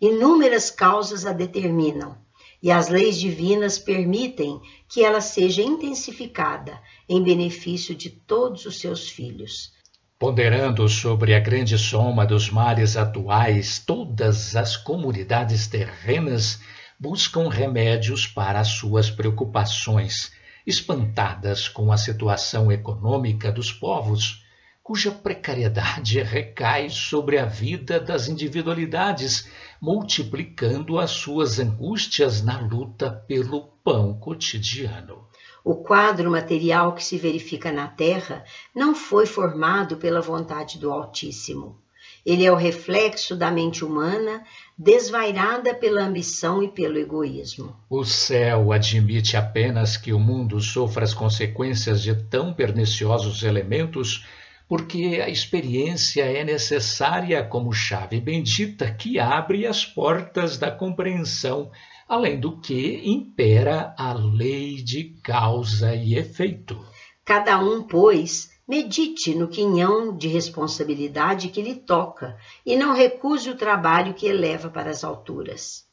Inúmeras 0.00 0.70
causas 0.70 1.26
a 1.26 1.32
determinam, 1.32 2.16
e 2.62 2.70
as 2.70 2.88
leis 2.88 3.18
divinas 3.18 3.76
permitem 3.76 4.60
que 4.88 5.04
ela 5.04 5.20
seja 5.20 5.60
intensificada 5.60 6.80
em 7.08 7.20
benefício 7.20 7.96
de 7.96 8.10
todos 8.10 8.64
os 8.64 8.78
seus 8.78 9.08
filhos. 9.08 9.72
Ponderando 10.20 10.88
sobre 10.88 11.34
a 11.34 11.40
grande 11.40 11.76
soma 11.76 12.24
dos 12.24 12.50
males 12.50 12.96
atuais, 12.96 13.80
todas 13.84 14.54
as 14.54 14.76
comunidades 14.76 15.66
terrenas 15.66 16.60
buscam 16.96 17.48
remédios 17.48 18.24
para 18.24 18.60
as 18.60 18.68
suas 18.68 19.10
preocupações 19.10 20.30
espantadas 20.68 21.66
com 21.66 21.90
a 21.90 21.96
situação 21.96 22.70
econômica 22.70 23.50
dos 23.50 23.72
povos, 23.72 24.44
cuja 24.82 25.10
precariedade 25.10 26.20
recai 26.20 26.90
sobre 26.90 27.38
a 27.38 27.46
vida 27.46 27.98
das 27.98 28.28
individualidades, 28.28 29.48
multiplicando 29.80 30.98
as 30.98 31.12
suas 31.12 31.58
angústias 31.58 32.42
na 32.42 32.60
luta 32.60 33.10
pelo 33.26 33.68
pão 33.82 34.12
cotidiano. 34.20 35.26
O 35.64 35.76
quadro 35.76 36.30
material 36.30 36.94
que 36.94 37.02
se 37.02 37.16
verifica 37.16 37.72
na 37.72 37.88
Terra 37.88 38.44
não 38.74 38.94
foi 38.94 39.24
formado 39.24 39.96
pela 39.96 40.20
vontade 40.20 40.78
do 40.78 40.92
Altíssimo. 40.92 41.80
Ele 42.24 42.44
é 42.44 42.52
o 42.52 42.56
reflexo 42.56 43.36
da 43.36 43.50
mente 43.50 43.84
humana 43.84 44.42
desvairada 44.76 45.74
pela 45.74 46.04
ambição 46.04 46.62
e 46.62 46.68
pelo 46.68 46.98
egoísmo. 46.98 47.76
O 47.90 48.04
céu 48.04 48.72
admite 48.72 49.36
apenas 49.36 49.96
que 49.96 50.12
o 50.12 50.20
mundo 50.20 50.60
sofra 50.60 51.04
as 51.04 51.14
consequências 51.14 52.02
de 52.02 52.14
tão 52.14 52.52
perniciosos 52.52 53.42
elementos, 53.42 54.26
porque 54.68 55.20
a 55.24 55.28
experiência 55.28 56.22
é 56.22 56.44
necessária 56.44 57.42
como 57.42 57.72
chave 57.72 58.20
bendita 58.20 58.92
que 58.92 59.18
abre 59.18 59.66
as 59.66 59.84
portas 59.84 60.58
da 60.58 60.70
compreensão, 60.70 61.70
além 62.08 62.38
do 62.38 62.60
que 62.60 63.02
impera 63.04 63.94
a 63.98 64.12
lei 64.12 64.76
de 64.76 65.16
causa 65.22 65.94
e 65.94 66.14
efeito. 66.14 66.78
Cada 67.24 67.58
um, 67.58 67.82
pois, 67.82 68.50
Medite 68.68 69.34
no 69.34 69.48
quinhão 69.48 70.14
de 70.14 70.28
responsabilidade 70.28 71.48
que 71.48 71.62
lhe 71.62 71.74
toca 71.74 72.36
e 72.66 72.76
não 72.76 72.94
recuse 72.94 73.48
o 73.48 73.56
trabalho 73.56 74.12
que 74.12 74.26
eleva 74.26 74.68
para 74.68 74.90
as 74.90 75.02
alturas. 75.02 75.86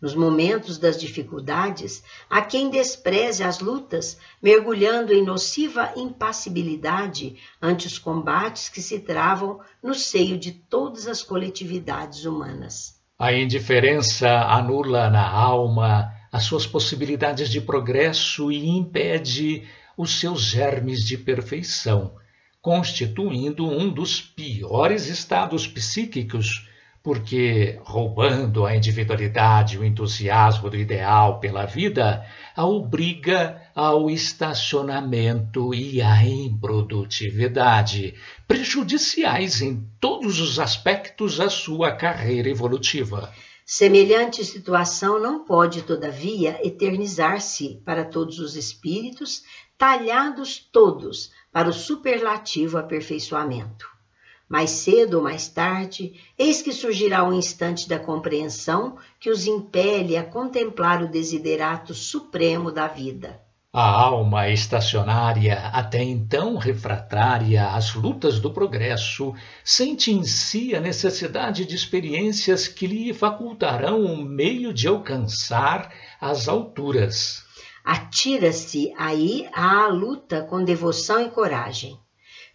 Nos 0.00 0.14
momentos 0.14 0.78
das 0.78 0.98
dificuldades, 0.98 2.02
há 2.30 2.40
quem 2.40 2.70
despreze 2.70 3.44
as 3.44 3.60
lutas, 3.60 4.16
mergulhando 4.42 5.12
em 5.12 5.22
nociva 5.22 5.92
impassibilidade 5.94 7.36
ante 7.60 7.86
os 7.86 7.98
combates 7.98 8.70
que 8.70 8.80
se 8.80 9.00
travam 9.00 9.60
no 9.82 9.94
seio 9.94 10.38
de 10.38 10.52
todas 10.52 11.06
as 11.06 11.22
coletividades 11.22 12.24
humanas. 12.24 12.98
A 13.18 13.30
indiferença 13.34 14.26
anula 14.48 15.10
na 15.10 15.30
alma 15.30 16.10
as 16.32 16.44
suas 16.44 16.66
possibilidades 16.66 17.50
de 17.50 17.60
progresso 17.60 18.50
e 18.50 18.70
impede 18.70 19.68
os 19.98 20.18
seus 20.18 20.40
germes 20.40 21.04
de 21.04 21.18
perfeição 21.18 22.21
constituindo 22.62 23.68
um 23.68 23.92
dos 23.92 24.20
piores 24.20 25.08
estados 25.08 25.66
psíquicos, 25.66 26.68
porque, 27.02 27.80
roubando 27.82 28.64
a 28.64 28.76
individualidade 28.76 29.74
e 29.74 29.78
o 29.78 29.84
entusiasmo 29.84 30.70
do 30.70 30.76
ideal 30.76 31.40
pela 31.40 31.66
vida, 31.66 32.24
a 32.54 32.64
obriga 32.64 33.60
ao 33.74 34.08
estacionamento 34.08 35.74
e 35.74 36.00
à 36.00 36.24
improdutividade, 36.24 38.14
prejudiciais 38.46 39.60
em 39.60 39.84
todos 39.98 40.38
os 40.38 40.60
aspectos 40.60 41.40
à 41.40 41.50
sua 41.50 41.90
carreira 41.90 42.48
evolutiva. 42.48 43.34
Semelhante 43.66 44.44
situação 44.44 45.18
não 45.18 45.44
pode, 45.44 45.82
todavia, 45.82 46.60
eternizar-se 46.64 47.80
para 47.84 48.04
todos 48.04 48.38
os 48.38 48.54
espíritos, 48.54 49.42
talhados 49.76 50.58
todos 50.58 51.32
para 51.52 51.68
o 51.68 51.72
superlativo 51.72 52.78
aperfeiçoamento. 52.78 53.86
Mais 54.48 54.70
cedo 54.70 55.18
ou 55.18 55.22
mais 55.22 55.48
tarde, 55.48 56.14
eis 56.38 56.60
que 56.60 56.72
surgirá 56.72 57.24
um 57.24 57.32
instante 57.32 57.88
da 57.88 57.98
compreensão 57.98 58.98
que 59.20 59.30
os 59.30 59.46
impele 59.46 60.16
a 60.16 60.24
contemplar 60.24 61.02
o 61.02 61.08
desiderato 61.08 61.94
supremo 61.94 62.70
da 62.70 62.86
vida. 62.86 63.40
A 63.74 63.88
alma 63.88 64.50
estacionária, 64.50 65.58
até 65.72 66.02
então 66.02 66.58
refratária 66.58 67.68
às 67.68 67.94
lutas 67.94 68.38
do 68.38 68.50
progresso, 68.50 69.32
sente 69.64 70.12
em 70.12 70.24
si 70.24 70.74
a 70.74 70.80
necessidade 70.80 71.64
de 71.64 71.74
experiências 71.74 72.68
que 72.68 72.86
lhe 72.86 73.14
facultarão 73.14 74.04
o 74.04 74.22
meio 74.22 74.74
de 74.74 74.86
alcançar 74.86 75.90
as 76.20 76.48
alturas. 76.48 77.46
Atira-se 77.84 78.92
aí 78.96 79.48
à 79.52 79.86
luta 79.88 80.42
com 80.42 80.62
devoção 80.62 81.20
e 81.20 81.30
coragem. 81.30 81.98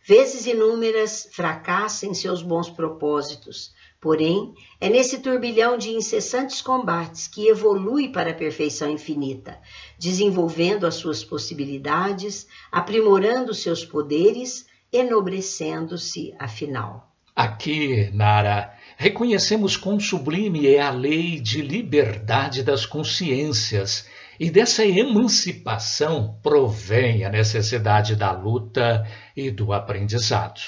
Vezes 0.08 0.46
inúmeras 0.46 1.28
fracassa 1.34 2.06
em 2.06 2.14
seus 2.14 2.42
bons 2.42 2.70
propósitos, 2.70 3.74
porém 4.00 4.54
é 4.80 4.88
nesse 4.88 5.20
turbilhão 5.20 5.78
de 5.78 5.90
incessantes 5.90 6.62
combates 6.62 7.28
que 7.28 7.50
evolui 7.50 8.08
para 8.08 8.32
a 8.32 8.34
perfeição 8.34 8.90
infinita, 8.90 9.60
desenvolvendo 10.00 10.88
as 10.88 10.96
suas 10.96 11.26
possibilidades, 11.26 12.48
aprimorando 12.72 13.54
seus 13.54 13.84
poderes, 13.84 14.66
enobrecendo-se 14.94 16.34
afinal. 16.40 17.12
Aqui, 17.36 18.10
Nara, 18.14 18.74
reconhecemos 18.96 19.76
quão 19.76 20.00
sublime 20.00 20.68
é 20.68 20.82
a 20.82 20.90
lei 20.90 21.40
de 21.40 21.62
liberdade 21.62 22.64
das 22.64 22.86
consciências 22.86 24.08
e 24.40 24.50
dessa 24.50 24.86
emancipação 24.86 26.40
provém 26.42 27.26
a 27.26 27.30
necessidade 27.30 28.16
da 28.16 28.32
luta 28.32 29.08
e 29.36 29.50
do 29.50 29.74
aprendizado. 29.74 30.60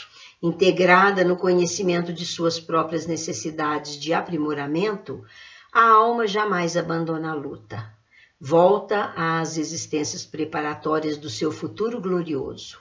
Integrada 0.41 1.23
no 1.23 1.35
conhecimento 1.35 2.13
de 2.13 2.25
suas 2.25 2.59
próprias 2.59 3.05
necessidades 3.05 3.99
de 3.99 4.13
aprimoramento, 4.13 5.23
a 5.71 5.89
alma 5.89 6.25
jamais 6.25 6.77
abandona 6.77 7.31
a 7.31 7.35
luta. 7.35 7.93
Volta 8.39 9.13
às 9.17 9.57
existências 9.57 10.25
preparatórias 10.25 11.17
do 11.17 11.29
seu 11.29 11.51
futuro 11.51 11.99
glorioso. 11.99 12.79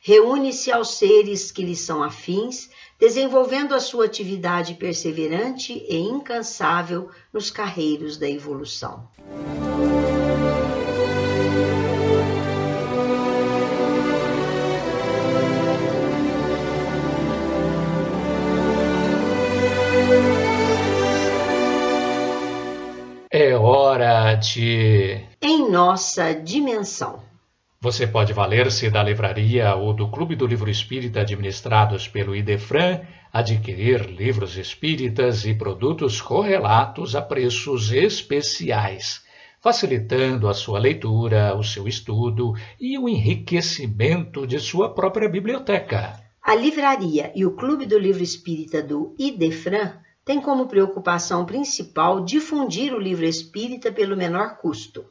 Reúne-se 0.00 0.70
aos 0.70 0.94
seres 0.94 1.50
que 1.50 1.64
lhe 1.64 1.74
são 1.74 2.02
afins, 2.02 2.68
desenvolvendo 3.00 3.74
a 3.74 3.80
sua 3.80 4.04
atividade 4.04 4.74
perseverante 4.74 5.72
e 5.88 5.96
incansável 5.96 7.10
nos 7.32 7.50
carreiros 7.50 8.16
da 8.16 8.28
evolução. 8.28 9.08
Hora 23.98 24.34
de. 24.36 25.20
Em 25.42 25.68
nossa 25.68 26.32
dimensão. 26.32 27.20
Você 27.80 28.06
pode 28.06 28.32
valer-se 28.32 28.88
da 28.90 29.02
livraria 29.02 29.74
ou 29.74 29.92
do 29.92 30.08
Clube 30.08 30.36
do 30.36 30.46
Livro 30.46 30.70
Espírita 30.70 31.20
administrados 31.20 32.06
pelo 32.06 32.34
Idefran, 32.34 33.00
adquirir 33.32 34.06
livros 34.06 34.56
espíritas 34.56 35.44
e 35.44 35.54
produtos 35.54 36.20
correlatos 36.20 37.16
a 37.16 37.22
preços 37.22 37.92
especiais, 37.92 39.24
facilitando 39.60 40.48
a 40.48 40.54
sua 40.54 40.78
leitura, 40.78 41.56
o 41.56 41.64
seu 41.64 41.88
estudo 41.88 42.54
e 42.80 42.96
o 42.98 43.08
enriquecimento 43.08 44.46
de 44.46 44.60
sua 44.60 44.94
própria 44.94 45.28
biblioteca. 45.28 46.20
A 46.42 46.54
livraria 46.54 47.32
e 47.34 47.44
o 47.44 47.54
Clube 47.56 47.84
do 47.84 47.98
Livro 47.98 48.22
Espírita 48.22 48.80
do 48.82 49.14
Idefran 49.18 49.92
tem 50.28 50.42
como 50.42 50.66
preocupação 50.66 51.46
principal 51.46 52.22
difundir 52.22 52.92
o 52.92 52.98
livro 52.98 53.24
espírita 53.24 53.90
pelo 53.90 54.14
menor 54.14 54.58
custo, 54.58 55.06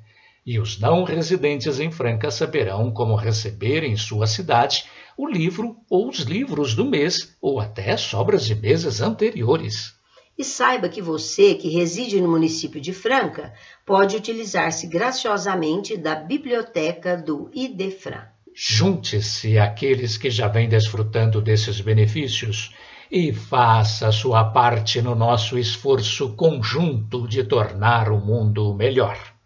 E 0.52 0.58
os 0.58 0.80
não 0.80 1.04
residentes 1.04 1.80
em 1.80 1.92
Franca 1.92 2.32
saberão 2.32 2.90
como 2.90 3.14
receber 3.14 3.84
em 3.84 3.96
sua 3.96 4.26
cidade 4.26 4.86
o 5.16 5.28
livro 5.28 5.78
ou 5.88 6.10
os 6.10 6.22
livros 6.22 6.74
do 6.74 6.86
mês, 6.86 7.38
ou 7.40 7.60
até 7.60 7.96
sobras 7.96 8.48
de 8.48 8.56
meses 8.56 9.00
anteriores. 9.00 9.94
E 10.36 10.44
saiba 10.44 10.90
que 10.90 11.04
você, 11.04 11.54
que 11.54 11.70
reside 11.70 12.20
no 12.20 12.28
município 12.28 12.82
de 12.82 12.92
Franca, 12.94 13.54
pode 13.86 14.16
utilizar-se 14.16 14.88
graciosamente 14.88 15.96
da 15.96 16.16
biblioteca 16.16 17.16
do 17.16 17.52
IDEFRAN. 17.54 18.24
Junte-se 18.52 19.60
àqueles 19.60 20.18
que 20.18 20.32
já 20.32 20.48
vêm 20.48 20.68
desfrutando 20.68 21.44
desses 21.44 21.80
benefícios 21.80 22.74
e 23.12 23.32
faça 23.32 24.12
sua 24.12 24.46
parte 24.46 25.00
no 25.00 25.14
nosso 25.14 25.60
esforço 25.60 26.36
conjunto 26.36 27.28
de 27.28 27.44
tornar 27.44 28.12
o 28.12 28.20
mundo 28.20 28.74
melhor. 28.74 29.38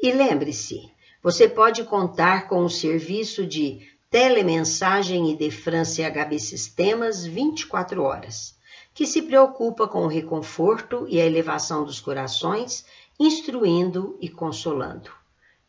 E 0.00 0.12
lembre-se, 0.12 0.90
você 1.22 1.48
pode 1.48 1.84
contar 1.84 2.48
com 2.48 2.64
o 2.64 2.70
serviço 2.70 3.46
de 3.46 3.88
telemensagem 4.10 5.32
IDEFRAN 5.32 5.84
CHB 5.84 6.38
Sistemas 6.38 7.24
24 7.24 8.02
horas 8.02 8.56
que 8.96 9.06
se 9.06 9.20
preocupa 9.20 9.86
com 9.86 10.04
o 10.04 10.08
reconforto 10.08 11.06
e 11.06 11.20
a 11.20 11.26
elevação 11.26 11.84
dos 11.84 12.00
corações, 12.00 12.86
instruindo 13.20 14.16
e 14.22 14.30
consolando. 14.30 15.10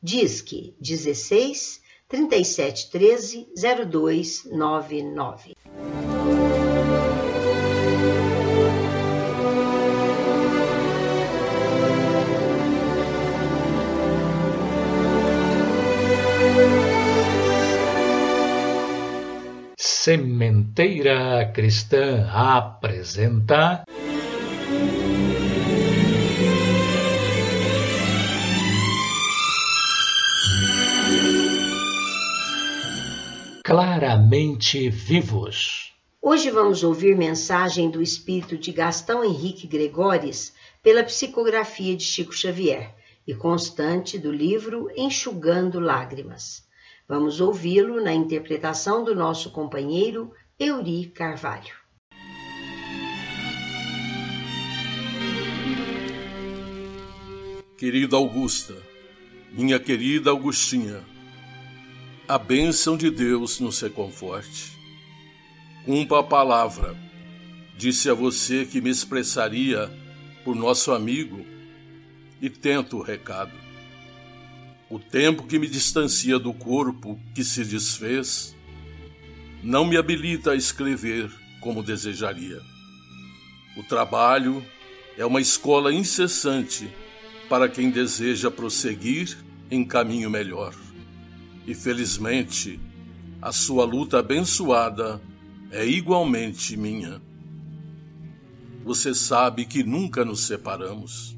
Disque 0.01 0.73
16 0.79 1.81
37 2.07 2.89
13 2.89 3.49
0299. 3.53 5.57
Sementeira 20.07 21.51
Cristã 21.53 22.29
apresenta. 22.31 23.83
Claramente 33.65 34.89
Vivos. 34.89 35.93
Hoje 36.21 36.51
vamos 36.51 36.85
ouvir 36.85 37.13
mensagem 37.17 37.89
do 37.89 38.01
espírito 38.01 38.57
de 38.57 38.71
Gastão 38.71 39.25
Henrique 39.25 39.67
Gregores 39.67 40.53
pela 40.81 41.03
psicografia 41.03 41.97
de 41.97 42.05
Chico 42.05 42.33
Xavier 42.33 42.95
e 43.27 43.35
constante 43.35 44.17
do 44.17 44.31
livro 44.31 44.89
Enxugando 44.95 45.81
Lágrimas. 45.81 46.65
Vamos 47.09 47.39
ouvi-lo 47.39 48.03
na 48.03 48.13
interpretação 48.13 49.01
do 49.01 49.15
nosso 49.15 49.49
companheiro 49.51 50.33
Euri 50.59 51.05
Carvalho. 51.05 51.73
Querida 57.77 58.17
Augusta, 58.17 58.75
minha 59.53 59.79
querida 59.79 60.31
Augustinha, 60.31 61.01
a 62.27 62.37
bênção 62.37 62.97
de 62.97 63.09
Deus 63.09 63.61
nos 63.61 63.79
reconforte. 63.79 64.77
Cumpra 65.85 66.19
a 66.19 66.23
palavra. 66.23 66.93
Disse 67.77 68.09
a 68.09 68.13
você 68.13 68.65
que 68.65 68.81
me 68.81 68.89
expressaria 68.89 69.89
por 70.43 70.57
nosso 70.57 70.91
amigo 70.91 71.45
e 72.41 72.49
tento 72.49 72.97
o 72.97 73.01
recado. 73.01 73.66
O 74.89 74.97
tempo 74.99 75.43
que 75.43 75.59
me 75.59 75.67
distancia 75.67 76.39
do 76.39 76.53
corpo 76.53 77.19
que 77.35 77.43
se 77.43 77.65
desfez 77.65 78.55
não 79.61 79.83
me 79.85 79.97
habilita 79.97 80.51
a 80.51 80.55
escrever 80.55 81.29
como 81.59 81.83
desejaria. 81.83 82.61
O 83.75 83.83
trabalho 83.83 84.65
é 85.17 85.25
uma 85.25 85.41
escola 85.41 85.93
incessante 85.93 86.89
para 87.49 87.67
quem 87.67 87.89
deseja 87.89 88.49
prosseguir 88.49 89.37
em 89.69 89.83
caminho 89.83 90.29
melhor. 90.29 90.73
E 91.65 91.75
felizmente, 91.75 92.79
a 93.41 93.51
sua 93.51 93.83
luta 93.83 94.19
abençoada 94.19 95.21
é 95.69 95.85
igualmente 95.85 96.77
minha. 96.77 97.21
Você 98.85 99.13
sabe 99.13 99.65
que 99.65 99.83
nunca 99.83 100.23
nos 100.23 100.45
separamos. 100.45 101.35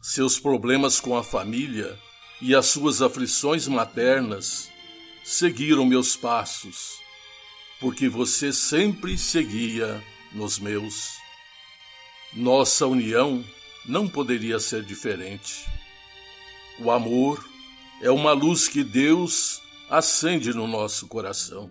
Seus 0.00 0.38
problemas 0.38 1.00
com 1.00 1.16
a 1.16 1.24
família 1.24 1.98
e 2.40 2.54
as 2.54 2.66
suas 2.66 3.02
aflições 3.02 3.68
maternas 3.68 4.70
seguiram 5.22 5.84
meus 5.84 6.16
passos, 6.16 6.98
porque 7.78 8.08
você 8.08 8.52
sempre 8.52 9.18
seguia 9.18 10.02
nos 10.32 10.58
meus. 10.58 11.18
Nossa 12.32 12.86
união 12.86 13.44
não 13.86 14.08
poderia 14.08 14.58
ser 14.58 14.82
diferente. 14.82 15.66
O 16.78 16.90
amor 16.90 17.44
é 18.00 18.10
uma 18.10 18.32
luz 18.32 18.68
que 18.68 18.82
Deus 18.82 19.60
acende 19.90 20.54
no 20.54 20.66
nosso 20.66 21.06
coração. 21.08 21.70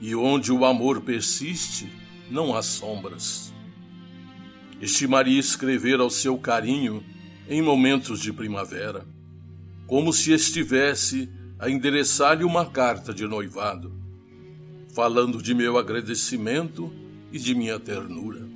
E 0.00 0.14
onde 0.14 0.52
o 0.52 0.64
amor 0.64 1.00
persiste, 1.00 1.90
não 2.30 2.56
há 2.56 2.62
sombras. 2.62 3.52
Estimaria 4.80 5.38
escrever 5.38 6.00
ao 6.00 6.08
seu 6.08 6.38
carinho 6.38 7.04
em 7.48 7.60
momentos 7.60 8.20
de 8.20 8.32
primavera 8.32 9.04
como 9.90 10.12
se 10.12 10.32
estivesse 10.32 11.28
a 11.58 11.68
endereçar-lhe 11.68 12.44
uma 12.44 12.64
carta 12.64 13.12
de 13.12 13.26
noivado, 13.26 13.92
falando 14.94 15.42
de 15.42 15.52
meu 15.52 15.76
agradecimento 15.76 16.92
e 17.32 17.40
de 17.40 17.56
minha 17.56 17.76
ternura. 17.76 18.48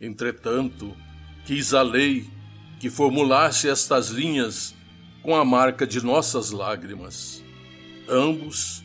Entretanto, 0.00 0.96
quis 1.44 1.74
a 1.74 1.82
lei 1.82 2.30
que 2.80 2.88
formulasse 2.88 3.68
estas 3.68 4.08
linhas 4.08 4.74
com 5.22 5.36
a 5.36 5.44
marca 5.44 5.86
de 5.86 6.02
nossas 6.02 6.50
lágrimas. 6.50 7.44
Ambos 8.08 8.82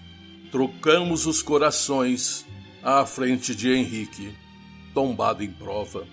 trocamos 0.51 1.25
os 1.25 1.41
corações 1.41 2.45
à 2.83 3.05
frente 3.05 3.55
de 3.55 3.71
Henrique, 3.71 4.35
tombado 4.93 5.41
em 5.45 5.49
prova. 5.49 6.05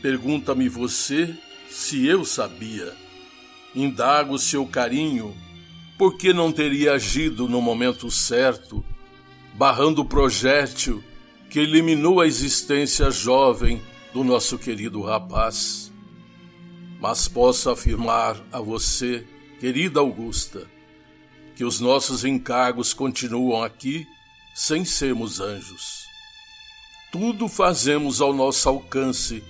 Pergunta-me 0.00 0.68
você 0.68 1.36
se 1.68 2.06
eu 2.06 2.24
sabia 2.24 2.99
indago 3.74 4.38
seu 4.38 4.66
carinho, 4.66 5.36
por 5.96 6.16
que 6.16 6.32
não 6.32 6.50
teria 6.50 6.94
agido 6.94 7.48
no 7.48 7.60
momento 7.60 8.10
certo, 8.10 8.84
barrando 9.54 10.02
o 10.02 10.04
projétil 10.04 11.04
que 11.50 11.58
eliminou 11.58 12.20
a 12.20 12.26
existência 12.26 13.10
jovem 13.10 13.82
do 14.12 14.24
nosso 14.24 14.58
querido 14.58 15.02
rapaz? 15.02 15.92
Mas 17.00 17.28
posso 17.28 17.70
afirmar 17.70 18.36
a 18.52 18.60
você, 18.60 19.26
querida 19.58 20.00
Augusta, 20.00 20.66
que 21.54 21.64
os 21.64 21.80
nossos 21.80 22.24
encargos 22.24 22.94
continuam 22.94 23.62
aqui 23.62 24.06
sem 24.54 24.84
sermos 24.84 25.40
anjos. 25.40 26.04
Tudo 27.12 27.48
fazemos 27.48 28.20
ao 28.20 28.32
nosso 28.32 28.68
alcance, 28.68 29.42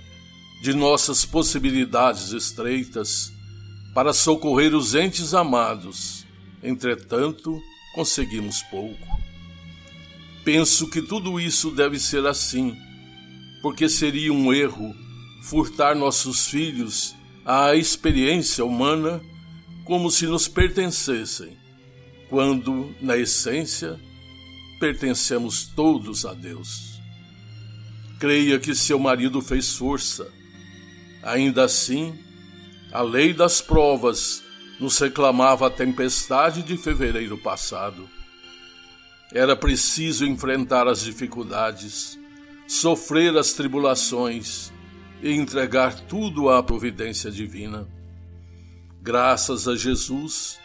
de 0.62 0.72
nossas 0.74 1.24
possibilidades 1.24 2.32
estreitas, 2.32 3.32
para 3.94 4.12
socorrer 4.12 4.74
os 4.74 4.94
entes 4.94 5.34
amados. 5.34 6.26
Entretanto, 6.62 7.60
conseguimos 7.94 8.62
pouco. 8.62 9.20
Penso 10.44 10.88
que 10.88 11.02
tudo 11.02 11.38
isso 11.38 11.70
deve 11.70 11.98
ser 11.98 12.26
assim, 12.26 12.76
porque 13.62 13.88
seria 13.88 14.32
um 14.32 14.52
erro 14.52 14.94
furtar 15.42 15.94
nossos 15.94 16.46
filhos 16.46 17.14
à 17.44 17.74
experiência 17.74 18.64
humana 18.64 19.20
como 19.84 20.10
se 20.10 20.26
nos 20.26 20.46
pertencessem, 20.46 21.56
quando, 22.28 22.94
na 23.00 23.16
essência, 23.16 23.98
pertencemos 24.78 25.66
todos 25.74 26.24
a 26.24 26.32
Deus. 26.32 27.00
Creia 28.18 28.58
que 28.58 28.74
seu 28.74 28.98
marido 28.98 29.40
fez 29.40 29.74
força. 29.74 30.30
Ainda 31.22 31.64
assim, 31.64 32.14
a 32.92 33.02
lei 33.02 33.32
das 33.32 33.60
provas 33.60 34.42
nos 34.80 34.98
reclamava 34.98 35.66
a 35.66 35.70
tempestade 35.70 36.62
de 36.62 36.76
fevereiro 36.76 37.38
passado. 37.38 38.08
Era 39.32 39.54
preciso 39.54 40.26
enfrentar 40.26 40.88
as 40.88 41.02
dificuldades, 41.02 42.18
sofrer 42.66 43.36
as 43.36 43.52
tribulações 43.52 44.72
e 45.22 45.32
entregar 45.32 45.94
tudo 46.06 46.48
à 46.48 46.62
providência 46.62 47.30
divina. 47.30 47.86
Graças 49.00 49.68
a 49.68 49.76
Jesus, 49.76 50.58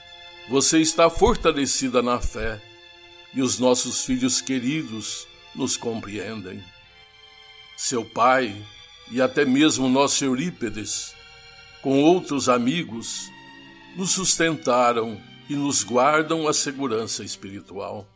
você 0.49 0.79
está 0.79 1.09
fortalecida 1.09 2.01
na 2.01 2.19
fé 2.19 2.61
e 3.33 3.41
os 3.41 3.59
nossos 3.59 4.03
filhos 4.03 4.41
queridos 4.41 5.27
nos 5.53 5.77
compreendem. 5.77 6.63
Seu 7.77 8.03
pai 8.03 8.55
e 9.11 9.21
até 9.21 9.45
mesmo 9.45 9.87
nosso 9.87 10.23
Eurípedes 10.25 11.13
com 11.85 12.01
outros 12.01 12.49
amigos, 12.49 13.31
nos 13.95 14.09
sustentaram 14.09 15.21
e 15.47 15.55
nos 15.55 15.83
guardam 15.83 16.47
a 16.47 16.53
segurança 16.53 17.23
espiritual. 17.23 18.09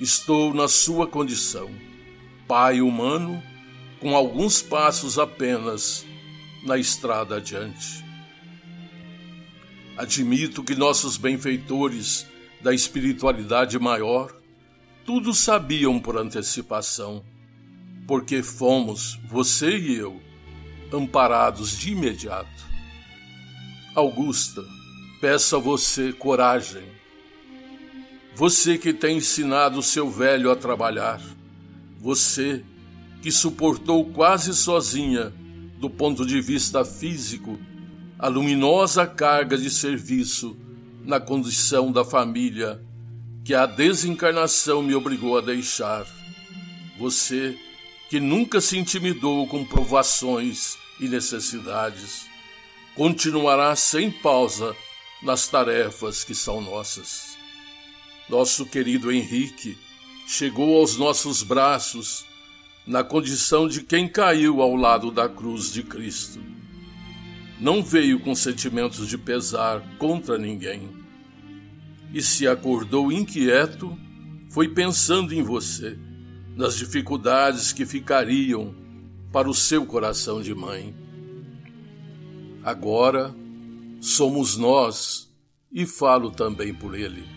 Estou 0.00 0.52
na 0.52 0.66
sua 0.66 1.06
condição, 1.06 1.70
pai 2.48 2.80
humano, 2.80 3.40
com 4.00 4.16
alguns 4.16 4.62
passos 4.62 5.16
apenas 5.16 6.04
na 6.64 6.76
estrada 6.76 7.36
adiante. 7.36 8.04
Admito 9.96 10.64
que 10.64 10.74
nossos 10.74 11.16
benfeitores 11.16 12.26
da 12.60 12.74
espiritualidade 12.74 13.78
maior 13.78 14.34
tudo 15.04 15.32
sabiam 15.32 16.00
por 16.00 16.16
antecipação, 16.18 17.24
porque 18.08 18.42
fomos, 18.42 19.20
você 19.30 19.78
e 19.78 19.94
eu, 19.94 20.25
amparados 20.92 21.78
de 21.78 21.92
imediato. 21.92 22.64
Augusta, 23.94 24.64
peço 25.20 25.56
a 25.56 25.58
você 25.58 26.12
coragem. 26.12 26.84
Você 28.34 28.76
que 28.76 28.92
tem 28.92 29.16
ensinado 29.16 29.82
seu 29.82 30.10
velho 30.10 30.50
a 30.50 30.56
trabalhar, 30.56 31.20
você 31.98 32.62
que 33.22 33.32
suportou 33.32 34.04
quase 34.04 34.54
sozinha, 34.54 35.32
do 35.78 35.88
ponto 35.88 36.24
de 36.24 36.40
vista 36.40 36.84
físico, 36.84 37.58
a 38.18 38.28
luminosa 38.28 39.06
carga 39.06 39.56
de 39.58 39.70
serviço 39.70 40.56
na 41.04 41.20
condição 41.20 41.92
da 41.92 42.04
família 42.04 42.80
que 43.44 43.54
a 43.54 43.64
desencarnação 43.64 44.82
me 44.82 44.94
obrigou 44.94 45.38
a 45.38 45.40
deixar. 45.40 46.06
Você 46.98 47.56
que 48.08 48.20
nunca 48.20 48.60
se 48.60 48.78
intimidou 48.78 49.46
com 49.46 49.64
provações 49.64 50.76
e 51.00 51.08
necessidades, 51.08 52.26
continuará 52.94 53.74
sem 53.76 54.10
pausa 54.10 54.74
nas 55.22 55.48
tarefas 55.48 56.24
que 56.24 56.34
são 56.34 56.60
nossas. 56.60 57.36
Nosso 58.28 58.66
querido 58.66 59.12
Henrique 59.12 59.76
chegou 60.26 60.78
aos 60.78 60.96
nossos 60.96 61.42
braços 61.42 62.24
na 62.86 63.02
condição 63.02 63.68
de 63.68 63.82
quem 63.82 64.08
caiu 64.08 64.60
ao 64.62 64.74
lado 64.76 65.10
da 65.10 65.28
cruz 65.28 65.72
de 65.72 65.82
Cristo 65.82 66.56
não 67.58 67.82
veio 67.82 68.20
com 68.20 68.34
sentimentos 68.34 69.08
de 69.08 69.16
pesar 69.16 69.82
contra 69.98 70.36
ninguém. 70.36 70.90
E 72.12 72.22
se 72.22 72.46
acordou 72.46 73.10
inquieto, 73.10 73.96
foi 74.50 74.68
pensando 74.68 75.34
em 75.34 75.42
você, 75.42 75.98
nas 76.56 76.74
dificuldades 76.76 77.70
que 77.72 77.84
ficariam 77.84 78.74
para 79.30 79.48
o 79.48 79.54
seu 79.54 79.84
coração 79.84 80.40
de 80.40 80.54
mãe. 80.54 80.94
Agora 82.64 83.34
somos 84.00 84.56
nós, 84.56 85.30
e 85.70 85.84
falo 85.84 86.30
também 86.30 86.72
por 86.72 86.98
ele, 86.98 87.28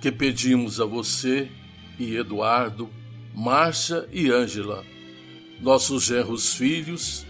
que 0.00 0.10
pedimos 0.10 0.80
a 0.80 0.84
você 0.84 1.48
e 1.98 2.16
Eduardo, 2.16 2.90
Márcia 3.32 4.08
e 4.12 4.30
Ângela, 4.30 4.84
nossos 5.60 6.04
genros 6.04 6.54
filhos, 6.54 7.24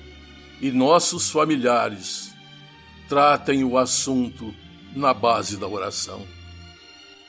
e 0.60 0.70
nossos 0.70 1.30
familiares 1.30 2.34
tratem 3.08 3.64
o 3.64 3.76
assunto 3.76 4.54
na 4.96 5.12
base 5.12 5.58
da 5.58 5.68
oração. 5.68 6.26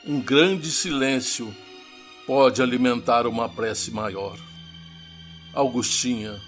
Um 0.05 0.21
grande 0.21 0.71
silêncio 0.71 1.53
pode 2.25 2.61
alimentar 2.61 3.27
uma 3.27 3.47
prece 3.47 3.91
maior. 3.91 4.37
Augustinha, 5.53 6.41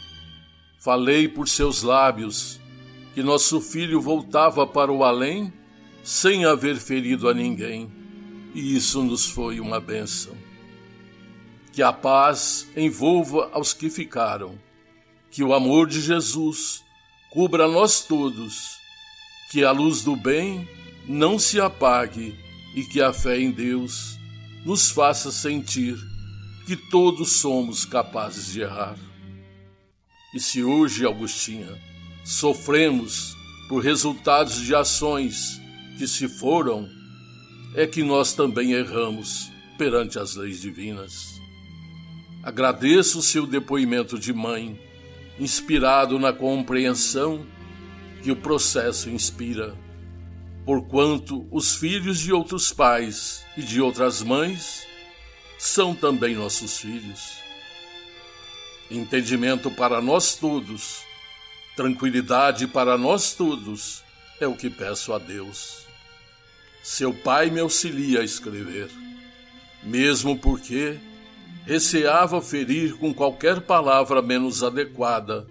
falei 0.80 1.28
por 1.28 1.47
seus 1.47 1.82
lábios 1.84 2.59
que 3.13 3.23
nosso 3.23 3.61
filho 3.61 4.01
voltava 4.01 4.65
para 4.65 4.91
o 4.91 5.03
além 5.03 5.51
sem 6.03 6.45
haver 6.45 6.78
ferido 6.78 7.28
a 7.28 7.34
ninguém, 7.34 7.91
e 8.53 8.75
isso 8.75 9.03
nos 9.03 9.25
foi 9.25 9.59
uma 9.59 9.80
bênção. 9.80 10.36
Que 11.73 11.84
a 11.84 11.91
paz 11.91 12.67
envolva 12.75 13.49
aos 13.53 13.73
que 13.73 13.89
ficaram 13.89 14.57
que 15.30 15.43
o 15.43 15.53
amor 15.53 15.88
de 15.88 16.01
Jesus 16.01 16.84
cubra 17.30 17.67
nós 17.67 18.01
todos, 18.01 18.80
que 19.51 19.63
a 19.63 19.71
luz 19.71 20.01
do 20.01 20.15
bem 20.15 20.67
não 21.07 21.38
se 21.38 21.59
apague 21.59 22.36
e 22.75 22.84
que 22.84 23.01
a 23.01 23.13
fé 23.13 23.39
em 23.39 23.51
Deus 23.51 24.16
nos 24.68 24.91
faça 24.91 25.32
sentir 25.32 25.97
que 26.65 26.76
todos 26.76 27.39
somos 27.39 27.86
capazes 27.86 28.51
de 28.51 28.59
errar. 28.59 28.97
E 30.36 30.41
se 30.41 30.61
hoje, 30.61 31.05
Augustinha, 31.05 31.74
sofremos 32.26 33.34
por 33.70 33.82
resultados 33.82 34.57
de 34.57 34.76
ações 34.76 35.61
que 35.97 36.05
se 36.05 36.28
foram, 36.28 36.86
é 37.76 37.88
que 37.88 38.03
nós 38.03 38.34
também 38.34 38.74
erramos 38.74 39.49
perante 39.78 40.20
as 40.20 40.36
leis 40.36 40.59
divinas. 40.59 41.39
Agradeço 42.43 43.20
o 43.20 43.24
seu 43.24 43.47
depoimento 43.47 44.20
de 44.20 44.34
mãe 44.34 44.78
inspirado 45.39 46.20
na 46.20 46.34
compreensão 46.34 47.47
que 48.22 48.32
o 48.32 48.36
processo 48.36 49.09
inspira, 49.09 49.78
porquanto 50.68 51.47
os 51.49 51.76
filhos 51.76 52.20
de 52.20 52.34
outros 52.34 52.74
pais 52.74 53.45
e 53.55 53.61
de 53.61 53.80
outras 53.80 54.22
mães 54.22 54.86
são 55.57 55.95
também 55.95 56.36
nossos 56.36 56.80
filhos. 56.80 57.38
Entendimento 58.91 59.72
para 59.72 60.01
nós 60.01 60.36
todos, 60.36 61.03
tranquilidade 61.74 62.68
para 62.68 62.97
nós 62.97 63.34
todos 63.34 64.03
é 64.41 64.45
o 64.45 64.57
que 64.57 64.70
peço 64.70 65.13
a 65.13 65.18
Deus. 65.18 65.88
Seu 66.84 67.13
pai 67.13 67.49
me 67.49 67.61
auxilia 67.61 68.20
a 68.20 68.26
escrever, 68.26 68.89
mesmo 69.82 70.38
porque 70.38 70.99
receava 71.65 72.41
ferir 72.41 72.97
com 72.97 73.13
qualquer 73.13 73.61
palavra 73.61 74.22
menos 74.22 74.61
adequada 74.61 75.47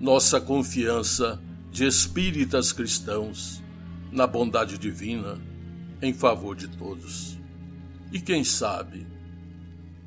nossa 0.00 0.40
confiança 0.40 1.38
de 1.70 1.86
espíritas 1.86 2.72
cristãos 2.72 3.67
na 4.18 4.26
bondade 4.26 4.76
divina 4.76 5.40
em 6.02 6.12
favor 6.12 6.56
de 6.56 6.66
todos. 6.66 7.38
E 8.12 8.20
quem 8.20 8.42
sabe, 8.42 9.06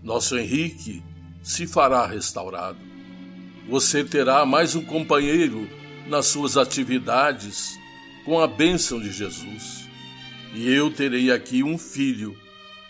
nosso 0.04 0.38
Henrique 0.38 1.02
se 1.42 1.66
fará 1.66 2.06
restaurado. 2.06 2.78
Você 3.70 4.04
terá 4.04 4.46
mais 4.46 4.76
um 4.76 4.84
companheiro 4.84 5.66
nas 6.10 6.26
suas 6.26 6.58
atividades 6.58 7.80
com 8.26 8.38
a 8.38 8.48
bênção 8.48 9.00
de 9.00 9.14
Jesus. 9.14 9.88
E 10.54 10.70
eu 10.70 10.92
terei 10.92 11.32
aqui 11.32 11.64
um 11.64 11.78
filho 11.78 12.38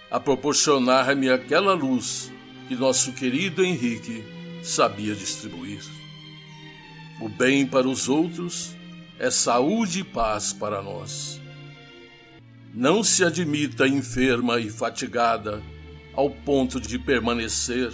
a 0.09 0.19
proporcionar-me 0.19 1.30
aquela 1.30 1.76
luz 1.76 2.32
que 2.67 2.76
nosso 2.76 3.13
querido 3.13 3.63
Henrique 3.63 4.24
sabia 4.63 5.13
distribuir. 5.13 5.84
O 7.19 7.30
bem 7.30 7.67
para 7.67 7.88
os 7.88 8.09
outros 8.09 8.76
é 9.22 9.30
saúde 9.30 9.99
e 9.99 10.03
paz 10.03 10.51
para 10.51 10.82
nós. 10.82 11.39
Não 12.74 13.03
se 13.03 13.24
admita 13.24 13.88
enferma 13.88 14.59
e 14.59 14.67
fatigada 14.67 15.61
ao 16.15 16.28
ponto 16.28 16.82
de 16.82 16.97
permanecer 16.97 17.93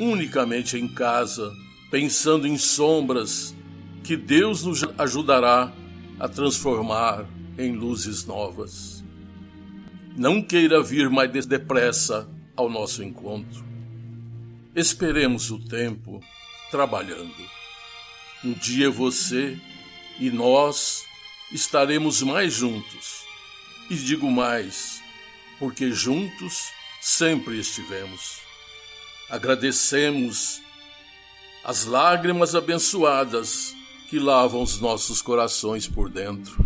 unicamente 0.00 0.78
em 0.78 0.88
casa, 0.88 1.52
pensando 1.90 2.46
em 2.46 2.56
sombras 2.56 3.54
que 4.02 4.16
Deus 4.16 4.64
nos 4.64 4.82
ajudará 4.96 5.70
a 6.18 6.26
transformar 6.26 7.26
em 7.58 7.72
luzes 7.72 8.24
novas. 8.24 9.04
Não 10.16 10.40
queira 10.40 10.82
vir 10.82 11.10
mais 11.10 11.44
depressa 11.44 12.26
ao 12.56 12.70
nosso 12.70 13.04
encontro. 13.04 13.62
Esperemos 14.74 15.50
o 15.50 15.58
tempo 15.58 16.18
trabalhando. 16.70 17.44
Um 18.42 18.54
dia 18.54 18.90
você 18.90 19.60
e 20.22 20.30
nós 20.30 21.04
estaremos 21.50 22.22
mais 22.22 22.54
juntos. 22.54 23.24
E 23.90 23.96
digo 23.96 24.30
mais, 24.30 25.02
porque 25.58 25.90
juntos 25.90 26.68
sempre 27.00 27.58
estivemos. 27.58 28.38
Agradecemos 29.28 30.60
as 31.64 31.86
lágrimas 31.86 32.54
abençoadas 32.54 33.74
que 34.08 34.20
lavam 34.20 34.62
os 34.62 34.78
nossos 34.78 35.20
corações 35.20 35.88
por 35.88 36.08
dentro. 36.08 36.56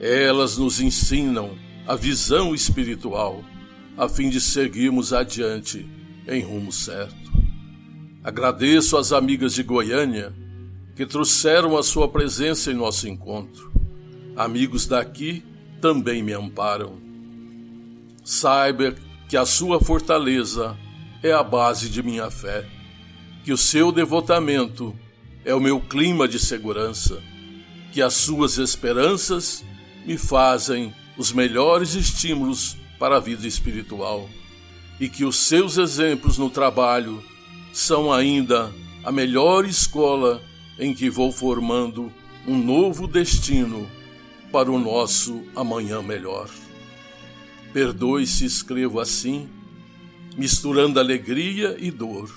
Elas 0.00 0.56
nos 0.56 0.80
ensinam 0.80 1.54
a 1.86 1.96
visão 1.96 2.54
espiritual, 2.54 3.44
a 3.94 4.08
fim 4.08 4.30
de 4.30 4.40
seguirmos 4.40 5.12
adiante 5.12 5.86
em 6.26 6.40
rumo 6.40 6.72
certo. 6.72 7.30
Agradeço 8.24 8.96
às 8.96 9.12
amigas 9.12 9.52
de 9.52 9.62
Goiânia 9.62 10.47
que 10.98 11.06
trouxeram 11.06 11.76
a 11.76 11.82
sua 11.84 12.08
presença 12.08 12.72
em 12.72 12.74
nosso 12.74 13.06
encontro. 13.06 13.70
Amigos 14.34 14.84
daqui 14.84 15.44
também 15.80 16.24
me 16.24 16.32
amparam. 16.32 16.98
Saiba 18.24 18.96
que 19.28 19.36
a 19.36 19.46
sua 19.46 19.80
fortaleza 19.80 20.76
é 21.22 21.30
a 21.30 21.44
base 21.44 21.88
de 21.88 22.02
minha 22.02 22.28
fé, 22.32 22.66
que 23.44 23.52
o 23.52 23.56
seu 23.56 23.92
devotamento 23.92 24.92
é 25.44 25.54
o 25.54 25.60
meu 25.60 25.80
clima 25.80 26.26
de 26.26 26.40
segurança, 26.40 27.22
que 27.92 28.02
as 28.02 28.14
suas 28.14 28.58
esperanças 28.58 29.64
me 30.04 30.18
fazem 30.18 30.92
os 31.16 31.30
melhores 31.30 31.94
estímulos 31.94 32.76
para 32.98 33.18
a 33.18 33.20
vida 33.20 33.46
espiritual 33.46 34.28
e 34.98 35.08
que 35.08 35.24
os 35.24 35.36
seus 35.36 35.78
exemplos 35.78 36.38
no 36.38 36.50
trabalho 36.50 37.22
são 37.72 38.12
ainda 38.12 38.74
a 39.04 39.12
melhor 39.12 39.64
escola 39.64 40.42
em 40.78 40.94
que 40.94 41.10
vou 41.10 41.32
formando 41.32 42.12
um 42.46 42.56
novo 42.56 43.06
destino 43.06 43.88
para 44.50 44.70
o 44.70 44.78
nosso 44.78 45.44
amanhã 45.54 46.02
melhor. 46.02 46.48
Perdoe 47.72 48.26
se 48.26 48.44
escrevo 48.44 49.00
assim, 49.00 49.48
misturando 50.36 50.98
alegria 50.98 51.76
e 51.78 51.90
dor, 51.90 52.30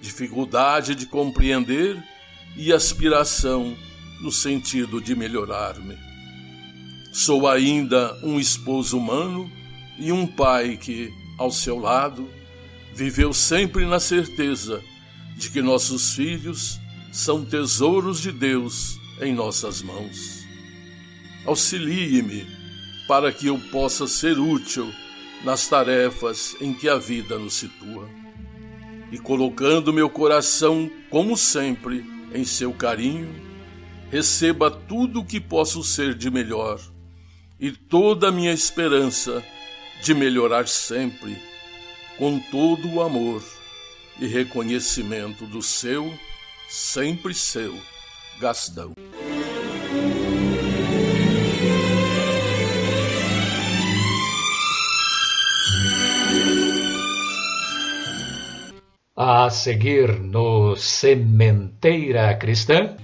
dificuldade 0.00 0.94
de 0.94 1.06
compreender 1.06 2.02
e 2.56 2.72
aspiração 2.72 3.76
no 4.22 4.32
sentido 4.32 5.00
de 5.00 5.14
melhorar-me. 5.14 5.96
Sou 7.12 7.48
ainda 7.48 8.18
um 8.22 8.38
esposo 8.38 8.96
humano 8.96 9.50
e 9.98 10.12
um 10.12 10.26
pai 10.26 10.76
que, 10.76 11.12
ao 11.36 11.50
seu 11.50 11.78
lado, 11.78 12.28
viveu 12.94 13.32
sempre 13.32 13.84
na 13.84 14.00
certeza 14.00 14.82
de 15.36 15.50
que 15.50 15.60
nossos 15.60 16.14
filhos 16.14 16.79
são 17.10 17.44
tesouros 17.44 18.20
de 18.20 18.30
Deus 18.32 18.98
em 19.20 19.34
nossas 19.34 19.82
mãos. 19.82 20.44
Auxilie-me 21.44 22.46
para 23.08 23.32
que 23.32 23.48
eu 23.48 23.58
possa 23.70 24.06
ser 24.06 24.38
útil 24.38 24.92
nas 25.44 25.66
tarefas 25.66 26.56
em 26.60 26.72
que 26.72 26.88
a 26.88 26.96
vida 26.96 27.38
nos 27.38 27.54
situa. 27.54 28.08
E 29.10 29.18
colocando 29.18 29.92
meu 29.92 30.08
coração, 30.08 30.90
como 31.10 31.36
sempre, 31.36 32.04
em 32.32 32.44
seu 32.44 32.72
carinho, 32.72 33.34
receba 34.10 34.70
tudo 34.70 35.20
o 35.20 35.24
que 35.24 35.40
posso 35.40 35.82
ser 35.82 36.14
de 36.14 36.30
melhor 36.30 36.80
e 37.58 37.72
toda 37.72 38.28
a 38.28 38.32
minha 38.32 38.52
esperança 38.52 39.44
de 40.02 40.14
melhorar 40.14 40.66
sempre, 40.66 41.36
com 42.16 42.38
todo 42.38 42.88
o 42.88 43.02
amor 43.02 43.42
e 44.20 44.26
reconhecimento 44.26 45.46
do 45.46 45.60
seu, 45.60 46.12
sempre 46.70 47.34
seu, 47.34 47.76
Gastão. 48.38 48.92
A 59.16 59.50
seguir 59.50 60.20
no 60.20 60.76
Sementeira 60.76 62.34
Cristã. 62.36 62.96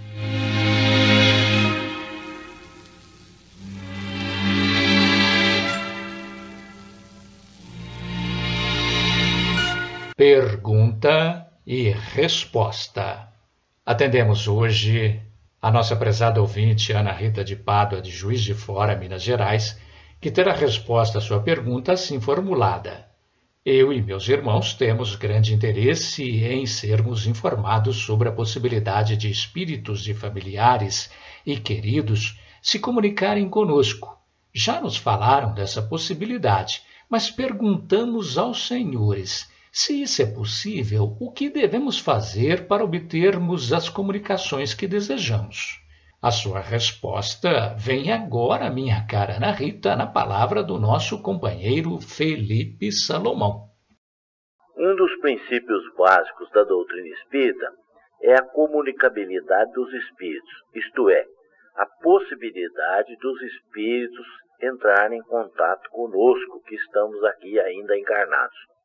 Pergunta 10.16 11.50
e 11.66 11.90
resposta. 11.90 13.25
Atendemos 13.88 14.48
hoje 14.48 15.22
a 15.62 15.70
nossa 15.70 15.94
prezada 15.94 16.40
ouvinte 16.40 16.92
Ana 16.92 17.12
Rita 17.12 17.44
de 17.44 17.54
Pádua, 17.54 18.02
de 18.02 18.10
Juiz 18.10 18.42
de 18.42 18.52
Fora, 18.52 18.96
Minas 18.96 19.22
Gerais, 19.22 19.80
que 20.20 20.28
terá 20.28 20.52
resposta 20.52 21.18
à 21.18 21.20
sua 21.20 21.38
pergunta 21.38 21.92
assim 21.92 22.20
formulada. 22.20 23.06
Eu 23.64 23.92
e 23.92 24.02
meus 24.02 24.28
irmãos 24.28 24.74
temos 24.74 25.14
grande 25.14 25.54
interesse 25.54 26.24
em 26.24 26.66
sermos 26.66 27.28
informados 27.28 27.98
sobre 27.98 28.28
a 28.28 28.32
possibilidade 28.32 29.16
de 29.16 29.30
espíritos 29.30 30.02
de 30.02 30.14
familiares 30.14 31.08
e 31.46 31.56
queridos 31.56 32.40
se 32.60 32.80
comunicarem 32.80 33.48
conosco. 33.48 34.18
Já 34.52 34.80
nos 34.80 34.96
falaram 34.96 35.54
dessa 35.54 35.80
possibilidade, 35.80 36.82
mas 37.08 37.30
perguntamos 37.30 38.36
aos 38.36 38.66
senhores 38.66 39.48
se 39.78 40.00
isso 40.00 40.22
é 40.22 40.24
possível, 40.24 41.14
o 41.20 41.30
que 41.30 41.50
devemos 41.50 42.00
fazer 42.00 42.66
para 42.66 42.82
obtermos 42.82 43.74
as 43.74 43.90
comunicações 43.90 44.72
que 44.72 44.88
desejamos? 44.88 45.84
A 46.22 46.30
sua 46.30 46.60
resposta 46.60 47.74
vem 47.76 48.10
agora, 48.10 48.70
minha 48.70 49.06
cara 49.06 49.36
Ana 49.36 49.52
Rita, 49.52 49.94
na 49.94 50.06
palavra 50.06 50.62
do 50.62 50.78
nosso 50.78 51.22
companheiro 51.22 51.98
Felipe 52.00 52.90
Salomão. 52.90 53.68
Um 54.78 54.96
dos 54.96 55.14
princípios 55.20 55.82
básicos 55.94 56.50
da 56.52 56.64
doutrina 56.64 57.08
espírita 57.08 57.70
é 58.22 58.34
a 58.34 58.42
comunicabilidade 58.42 59.72
dos 59.72 59.92
espíritos, 59.92 60.54
isto 60.74 61.10
é, 61.10 61.22
a 61.76 61.84
possibilidade 62.02 63.14
dos 63.20 63.42
espíritos 63.42 64.26
entrarem 64.62 65.18
em 65.18 65.22
contato 65.24 65.90
conosco 65.90 66.62
que 66.66 66.76
estamos 66.76 67.22
aqui 67.24 67.60
ainda 67.60 67.94
encarnados. 67.98 68.75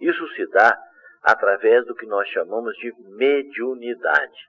Isso 0.00 0.26
se 0.34 0.46
dá 0.46 0.78
através 1.22 1.84
do 1.86 1.94
que 1.94 2.06
nós 2.06 2.28
chamamos 2.28 2.76
de 2.76 2.92
mediunidade. 3.16 4.48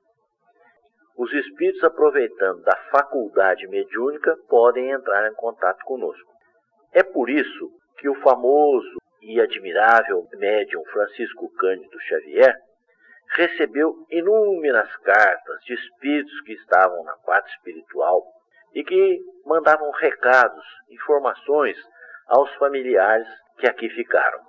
Os 1.18 1.34
espíritos, 1.34 1.84
aproveitando 1.84 2.62
da 2.62 2.76
faculdade 2.92 3.68
mediúnica, 3.68 4.38
podem 4.48 4.92
entrar 4.92 5.30
em 5.30 5.36
contato 5.36 5.84
conosco. 5.84 6.32
É 6.94 7.04
por 7.04 7.30
isso 7.30 7.72
que 7.98 8.08
o 8.08 8.16
famoso 8.22 8.98
e 9.22 9.42
admirável 9.42 10.28
médium 10.34 10.84
Francisco 10.86 11.50
Cândido 11.56 12.00
Xavier 12.00 12.56
recebeu 13.36 13.94
inúmeras 14.10 14.96
cartas 14.98 15.62
de 15.66 15.74
espíritos 15.74 16.42
que 16.42 16.54
estavam 16.54 17.04
na 17.04 17.16
parte 17.18 17.52
espiritual 17.56 18.24
e 18.74 18.84
que 18.84 19.20
mandavam 19.46 19.92
recados, 19.92 20.66
informações 20.90 21.78
aos 22.28 22.54
familiares 22.56 23.28
que 23.58 23.68
aqui 23.68 23.90
ficaram. 23.90 24.49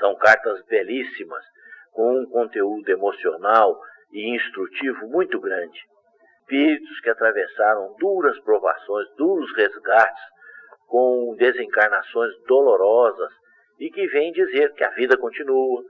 São 0.00 0.16
cartas 0.16 0.64
belíssimas, 0.66 1.44
com 1.92 2.20
um 2.20 2.26
conteúdo 2.26 2.88
emocional 2.88 3.78
e 4.12 4.34
instrutivo 4.34 5.06
muito 5.08 5.38
grande. 5.38 5.78
Espíritos 6.40 7.00
que 7.00 7.10
atravessaram 7.10 7.94
duras 7.98 8.38
provações, 8.40 9.06
duros 9.16 9.54
resgates, 9.54 10.22
com 10.86 11.36
desencarnações 11.38 12.32
dolorosas 12.48 13.30
e 13.78 13.90
que 13.90 14.06
vêm 14.08 14.32
dizer 14.32 14.72
que 14.72 14.82
a 14.82 14.90
vida 14.90 15.16
continua, 15.16 15.84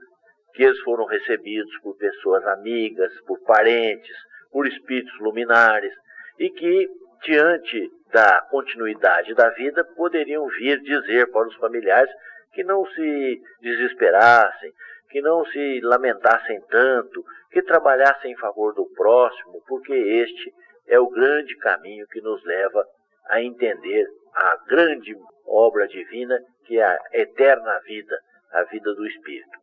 que 0.53 0.63
eles 0.63 0.79
foram 0.81 1.05
recebidos 1.05 1.75
por 1.79 1.97
pessoas 1.97 2.45
amigas, 2.47 3.11
por 3.21 3.39
parentes, 3.43 4.15
por 4.51 4.67
espíritos 4.67 5.17
luminares 5.19 5.93
e 6.37 6.49
que, 6.49 6.89
diante 7.23 7.89
da 8.11 8.41
continuidade 8.51 9.33
da 9.33 9.49
vida, 9.51 9.83
poderiam 9.95 10.45
vir 10.47 10.79
dizer 10.81 11.31
para 11.31 11.47
os 11.47 11.55
familiares 11.55 12.11
que 12.53 12.63
não 12.63 12.85
se 12.85 13.41
desesperassem, 13.61 14.71
que 15.09 15.21
não 15.21 15.45
se 15.45 15.81
lamentassem 15.81 16.61
tanto, 16.69 17.23
que 17.51 17.61
trabalhassem 17.61 18.31
em 18.31 18.37
favor 18.37 18.73
do 18.73 18.85
próximo, 18.93 19.61
porque 19.67 19.93
este 19.93 20.53
é 20.87 20.99
o 20.99 21.09
grande 21.09 21.55
caminho 21.57 22.07
que 22.07 22.21
nos 22.21 22.43
leva 22.45 22.85
a 23.27 23.41
entender 23.41 24.07
a 24.33 24.57
grande 24.67 25.15
obra 25.45 25.87
divina 25.87 26.39
que 26.65 26.79
é 26.79 26.83
a 26.83 26.99
eterna 27.13 27.79
vida, 27.79 28.17
a 28.51 28.63
vida 28.63 28.93
do 28.93 29.05
Espírito. 29.05 29.59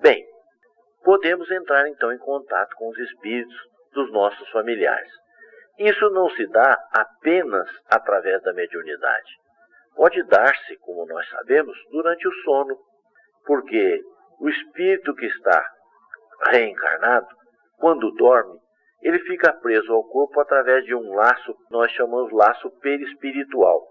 Bem, 0.00 0.26
podemos 1.02 1.50
entrar 1.50 1.88
então 1.88 2.12
em 2.12 2.18
contato 2.18 2.74
com 2.76 2.88
os 2.88 2.98
espíritos 2.98 3.56
dos 3.92 4.10
nossos 4.12 4.48
familiares. 4.50 5.10
Isso 5.78 6.08
não 6.10 6.28
se 6.30 6.46
dá 6.48 6.78
apenas 6.92 7.68
através 7.90 8.42
da 8.42 8.52
mediunidade 8.52 9.43
pode 9.94 10.22
dar-se, 10.24 10.76
como 10.78 11.06
nós 11.06 11.28
sabemos, 11.30 11.76
durante 11.90 12.26
o 12.26 12.32
sono, 12.42 12.76
porque 13.46 14.00
o 14.40 14.48
espírito 14.48 15.14
que 15.14 15.26
está 15.26 15.64
reencarnado, 16.50 17.28
quando 17.78 18.10
dorme, 18.12 18.58
ele 19.02 19.18
fica 19.20 19.52
preso 19.52 19.92
ao 19.92 20.02
corpo 20.04 20.40
através 20.40 20.84
de 20.84 20.94
um 20.94 21.14
laço 21.14 21.54
que 21.54 21.70
nós 21.70 21.90
chamamos 21.92 22.32
laço 22.32 22.70
perispiritual. 22.80 23.82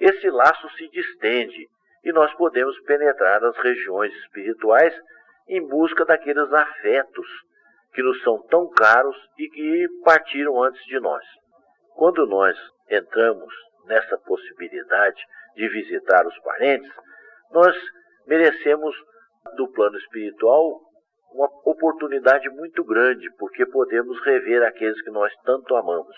Esse 0.00 0.28
laço 0.30 0.68
se 0.70 0.88
distende 0.88 1.68
e 2.04 2.12
nós 2.12 2.32
podemos 2.34 2.78
penetrar 2.80 3.42
as 3.44 3.56
regiões 3.58 4.12
espirituais 4.24 4.92
em 5.48 5.64
busca 5.66 6.04
daqueles 6.04 6.52
afetos 6.52 7.26
que 7.94 8.02
nos 8.02 8.20
são 8.22 8.42
tão 8.48 8.68
caros 8.70 9.16
e 9.38 9.48
que 9.48 9.86
partiram 10.04 10.62
antes 10.62 10.82
de 10.86 10.98
nós. 10.98 11.24
Quando 11.94 12.26
nós 12.26 12.56
entramos 12.90 13.54
nessa 13.86 14.16
possibilidade 14.18 15.20
de 15.54 15.68
visitar 15.68 16.26
os 16.26 16.38
parentes, 16.40 16.90
nós 17.50 17.76
merecemos 18.26 18.94
do 19.56 19.68
plano 19.72 19.96
espiritual 19.98 20.80
uma 21.32 21.48
oportunidade 21.64 22.48
muito 22.50 22.84
grande, 22.84 23.30
porque 23.38 23.64
podemos 23.66 24.20
rever 24.24 24.62
aqueles 24.62 25.00
que 25.02 25.10
nós 25.10 25.32
tanto 25.44 25.74
amamos. 25.74 26.14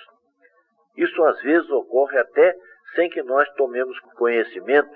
Isso 0.96 1.22
às 1.24 1.40
vezes 1.40 1.68
ocorre 1.70 2.18
até 2.18 2.54
sem 2.94 3.08
que 3.08 3.22
nós 3.22 3.48
tomemos 3.54 3.98
conhecimento, 4.16 4.92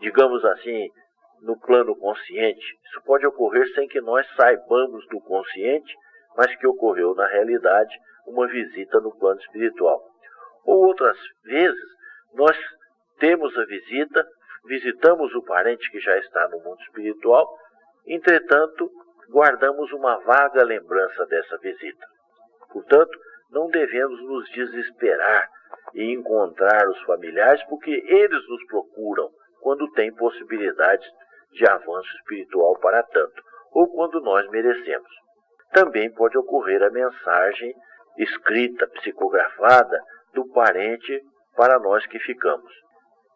digamos 0.00 0.44
assim, 0.44 0.88
no 1.42 1.58
plano 1.58 1.96
consciente. 1.96 2.64
Isso 2.86 3.02
pode 3.04 3.26
ocorrer 3.26 3.66
sem 3.74 3.88
que 3.88 4.00
nós 4.00 4.26
saibamos 4.36 5.06
do 5.08 5.20
consciente, 5.20 5.94
mas 6.36 6.54
que 6.56 6.66
ocorreu 6.66 7.14
na 7.14 7.26
realidade 7.26 7.94
uma 8.26 8.46
visita 8.46 9.00
no 9.00 9.14
plano 9.18 9.40
espiritual. 9.40 10.00
Ou 10.64 10.86
outras 10.86 11.18
vezes 11.44 12.01
nós 12.34 12.56
temos 13.18 13.56
a 13.56 13.64
visita, 13.64 14.26
visitamos 14.64 15.34
o 15.34 15.42
parente 15.42 15.90
que 15.90 16.00
já 16.00 16.16
está 16.18 16.48
no 16.48 16.60
mundo 16.60 16.80
espiritual, 16.82 17.56
entretanto, 18.06 18.90
guardamos 19.28 19.92
uma 19.92 20.18
vaga 20.20 20.64
lembrança 20.64 21.26
dessa 21.26 21.56
visita. 21.58 22.06
Portanto, 22.72 23.18
não 23.50 23.68
devemos 23.68 24.20
nos 24.22 24.48
desesperar 24.50 25.48
e 25.94 26.12
encontrar 26.12 26.88
os 26.88 27.00
familiares, 27.02 27.62
porque 27.64 27.90
eles 27.90 28.48
nos 28.48 28.64
procuram 28.66 29.30
quando 29.60 29.90
têm 29.92 30.12
possibilidades 30.14 31.06
de 31.52 31.68
avanço 31.68 32.08
espiritual 32.16 32.78
para 32.78 33.02
tanto, 33.02 33.42
ou 33.72 33.86
quando 33.88 34.20
nós 34.20 34.48
merecemos. 34.50 35.10
Também 35.72 36.10
pode 36.12 36.36
ocorrer 36.36 36.82
a 36.82 36.90
mensagem 36.90 37.74
escrita, 38.18 38.86
psicografada, 38.88 39.98
do 40.34 40.46
parente 40.48 41.22
para 41.56 41.78
nós 41.78 42.06
que 42.06 42.18
ficamos. 42.20 42.72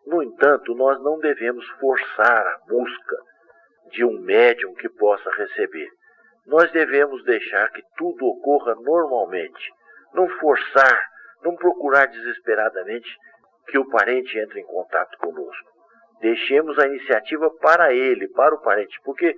No 0.07 0.23
entanto, 0.23 0.75
nós 0.75 1.03
não 1.03 1.19
devemos 1.19 1.67
forçar 1.81 2.47
a 2.47 2.59
busca 2.69 3.17
de 3.91 4.05
um 4.05 4.21
médium 4.21 4.75
que 4.75 4.89
possa 4.89 5.31
receber. 5.33 5.89
Nós 6.47 6.71
devemos 6.71 7.25
deixar 7.25 7.69
que 7.71 7.83
tudo 7.97 8.25
ocorra 8.27 8.75
normalmente, 8.77 9.73
não 10.15 10.29
forçar, 10.39 11.09
não 11.43 11.57
procurar 11.57 12.07
desesperadamente 12.07 13.09
que 13.67 13.79
o 13.79 13.89
parente 13.89 14.39
entre 14.39 14.61
em 14.61 14.65
contato 14.65 15.17
conosco. 15.19 15.69
Deixemos 16.21 16.79
a 16.79 16.87
iniciativa 16.87 17.51
para 17.61 17.93
ele, 17.93 18.29
para 18.29 18.55
o 18.55 18.63
parente, 18.63 18.99
porque 19.05 19.35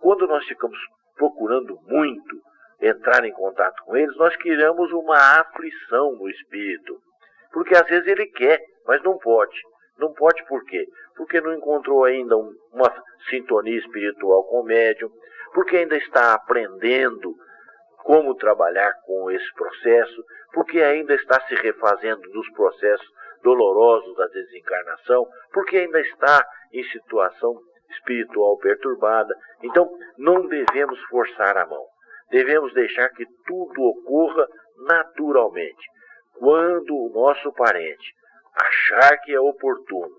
quando 0.00 0.26
nós 0.26 0.44
ficamos 0.46 0.78
procurando 1.16 1.78
muito 1.86 2.40
entrar 2.80 3.24
em 3.24 3.32
contato 3.32 3.82
com 3.84 3.96
eles, 3.96 4.14
nós 4.16 4.36
criamos 4.36 4.92
uma 4.92 5.40
aflição 5.40 6.12
no 6.12 6.28
espírito. 6.28 7.00
Porque 7.54 7.76
às 7.76 7.86
vezes 7.86 8.08
ele 8.08 8.26
quer, 8.26 8.60
mas 8.84 9.00
não 9.04 9.16
pode. 9.16 9.56
Não 9.96 10.12
pode 10.12 10.44
por 10.46 10.64
quê? 10.64 10.84
Porque 11.16 11.40
não 11.40 11.54
encontrou 11.54 12.04
ainda 12.04 12.36
um, 12.36 12.52
uma 12.72 12.92
sintonia 13.30 13.78
espiritual 13.78 14.42
com 14.48 14.60
o 14.60 14.64
médium, 14.64 15.08
porque 15.54 15.76
ainda 15.76 15.96
está 15.96 16.34
aprendendo 16.34 17.32
como 18.02 18.34
trabalhar 18.34 18.92
com 19.06 19.30
esse 19.30 19.54
processo, 19.54 20.24
porque 20.52 20.82
ainda 20.82 21.14
está 21.14 21.40
se 21.46 21.54
refazendo 21.54 22.22
dos 22.32 22.50
processos 22.50 23.06
dolorosos 23.44 24.16
da 24.16 24.26
desencarnação, 24.26 25.24
porque 25.52 25.76
ainda 25.76 26.00
está 26.00 26.44
em 26.72 26.82
situação 26.90 27.56
espiritual 27.90 28.58
perturbada. 28.58 29.32
Então, 29.62 29.88
não 30.18 30.48
devemos 30.48 31.00
forçar 31.04 31.56
a 31.56 31.66
mão. 31.66 31.86
Devemos 32.30 32.74
deixar 32.74 33.08
que 33.10 33.24
tudo 33.46 33.80
ocorra 33.80 34.48
naturalmente. 34.76 35.94
Quando 36.38 36.96
o 36.96 37.10
nosso 37.10 37.52
parente 37.52 38.14
achar 38.54 39.16
que 39.18 39.32
é 39.32 39.40
oportuno, 39.40 40.14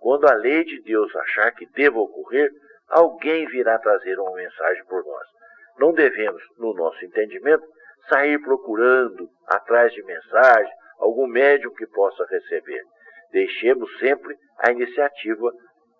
quando 0.00 0.26
a 0.28 0.34
lei 0.34 0.64
de 0.64 0.80
Deus 0.82 1.14
achar 1.14 1.52
que 1.52 1.66
deva 1.66 1.98
ocorrer, 1.98 2.50
alguém 2.88 3.46
virá 3.46 3.78
trazer 3.78 4.18
uma 4.18 4.34
mensagem 4.34 4.84
por 4.86 5.04
nós. 5.04 5.26
Não 5.78 5.92
devemos, 5.92 6.42
no 6.58 6.74
nosso 6.74 7.04
entendimento, 7.04 7.64
sair 8.08 8.40
procurando 8.40 9.28
atrás 9.46 9.92
de 9.92 10.02
mensagem 10.02 10.72
algum 10.98 11.26
médium 11.26 11.72
que 11.74 11.86
possa 11.86 12.24
receber. 12.26 12.82
Deixemos 13.32 13.98
sempre 13.98 14.36
a 14.58 14.72
iniciativa 14.72 15.52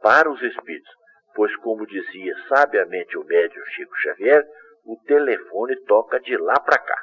para 0.02 0.30
os 0.30 0.42
espíritos, 0.42 0.92
pois, 1.34 1.54
como 1.56 1.86
dizia 1.86 2.34
sabiamente 2.48 3.16
o 3.16 3.24
médium 3.24 3.64
Chico 3.66 3.96
Xavier, 3.96 4.44
o 4.84 4.96
telefone 5.06 5.76
toca 5.84 6.18
de 6.20 6.36
lá 6.36 6.58
para 6.58 6.78
cá. 6.78 7.02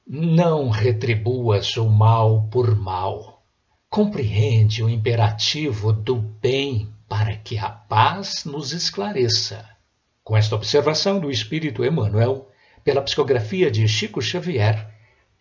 Não 0.07 0.69
retribuas 0.69 1.79
o 1.79 1.89
mal 1.89 2.47
por 2.51 2.77
mal 2.77 3.40
compreende 3.91 4.85
o 4.85 4.89
imperativo 4.89 5.93
do 5.93 6.15
bem 6.15 6.89
para 7.09 7.37
que 7.37 7.59
a 7.59 7.69
paz 7.69 8.45
nos 8.45 8.73
esclareça. 8.73 9.69
Com 10.23 10.37
esta 10.37 10.55
observação 10.55 11.19
do 11.19 11.29
Espírito 11.29 11.85
Emmanuel, 11.85 12.49
pela 12.85 13.03
psicografia 13.03 13.69
de 13.69 13.89
Chico 13.89 14.23
Xavier, 14.23 14.89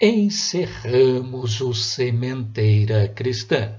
encerramos 0.01 1.61
o 1.61 1.75
Sementeira 1.75 3.07
Cristã. 3.09 3.75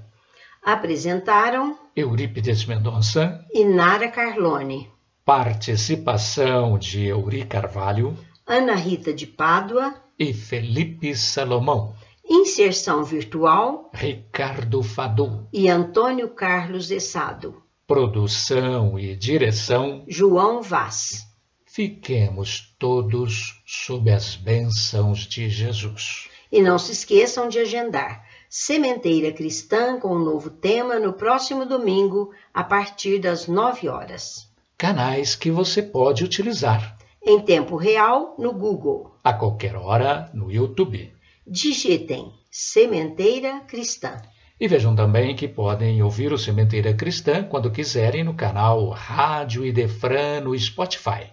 Apresentaram 0.63 1.77
Eurípides 1.93 2.63
Mendonça 2.63 3.45
e 3.51 3.65
Nara 3.65 4.07
Carlone. 4.07 4.89
Participação 5.25 6.77
de 6.79 7.07
Euri 7.07 7.43
Carvalho, 7.43 8.17
Ana 8.47 8.75
Rita 8.75 9.13
de 9.13 9.27
Pádua 9.27 9.95
e 10.17 10.33
Felipe 10.33 11.13
Salomão. 11.13 11.93
Inserção 12.33 13.03
virtual 13.03 13.91
Ricardo 13.93 14.81
Fadu. 14.81 15.49
e 15.51 15.67
Antônio 15.67 16.29
Carlos 16.29 16.89
Essado. 16.89 17.61
Produção 17.85 18.97
e 18.97 19.17
direção 19.17 20.05
João 20.07 20.61
Vaz. 20.61 21.27
Fiquemos 21.65 22.73
todos 22.79 23.61
sob 23.65 24.09
as 24.09 24.37
bênçãos 24.37 25.27
de 25.27 25.49
Jesus. 25.49 26.29
E 26.49 26.61
não 26.61 26.79
se 26.79 26.93
esqueçam 26.93 27.49
de 27.49 27.59
agendar 27.59 28.23
Sementeira 28.49 29.33
Cristã 29.33 29.99
com 29.99 30.15
um 30.15 30.23
novo 30.23 30.49
tema 30.49 30.97
no 30.99 31.11
próximo 31.11 31.65
domingo, 31.65 32.31
a 32.53 32.63
partir 32.63 33.19
das 33.19 33.45
9 33.45 33.89
horas. 33.89 34.49
Canais 34.77 35.35
que 35.35 35.51
você 35.51 35.83
pode 35.83 36.23
utilizar 36.23 36.97
Em 37.21 37.41
tempo 37.41 37.75
real, 37.75 38.35
no 38.39 38.53
Google. 38.53 39.11
a 39.21 39.33
qualquer 39.33 39.75
hora 39.75 40.31
no 40.33 40.49
YouTube. 40.49 41.13
Digitem 41.45 42.31
Sementeira 42.51 43.61
Cristã. 43.61 44.21
E 44.59 44.67
vejam 44.67 44.95
também 44.95 45.35
que 45.35 45.47
podem 45.47 46.03
ouvir 46.03 46.31
o 46.31 46.37
Sementeira 46.37 46.93
Cristã 46.93 47.43
quando 47.43 47.71
quiserem 47.71 48.23
no 48.23 48.35
canal 48.35 48.89
Rádio 48.89 49.65
Idefran 49.65 50.41
no 50.41 50.57
Spotify 50.57 51.31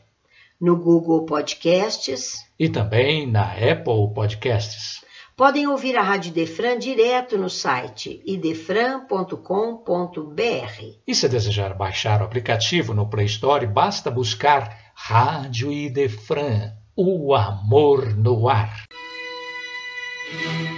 No 0.58 0.76
Google 0.76 1.26
Podcasts. 1.26 2.38
e 2.58 2.70
também 2.70 3.26
na 3.26 3.52
Apple 3.52 4.14
Podcasts. 4.14 5.04
Podem 5.36 5.68
ouvir 5.68 5.96
a 5.96 6.02
Rádio 6.02 6.32
Defran 6.32 6.78
direto 6.78 7.36
no 7.36 7.50
site 7.50 8.20
idefran.com.br. 8.26 9.36
E 11.06 11.14
se 11.14 11.28
desejar 11.28 11.74
baixar 11.74 12.22
o 12.22 12.24
aplicativo 12.24 12.94
no 12.94 13.08
Play 13.08 13.26
Store, 13.26 13.66
basta 13.66 14.10
buscar 14.10 14.92
Rádio 14.94 15.70
Idefran, 15.70 16.72
o 16.96 17.34
amor 17.34 18.16
no 18.16 18.48
ar. 18.48 18.84
Thank 20.30 20.70
you. 20.72 20.77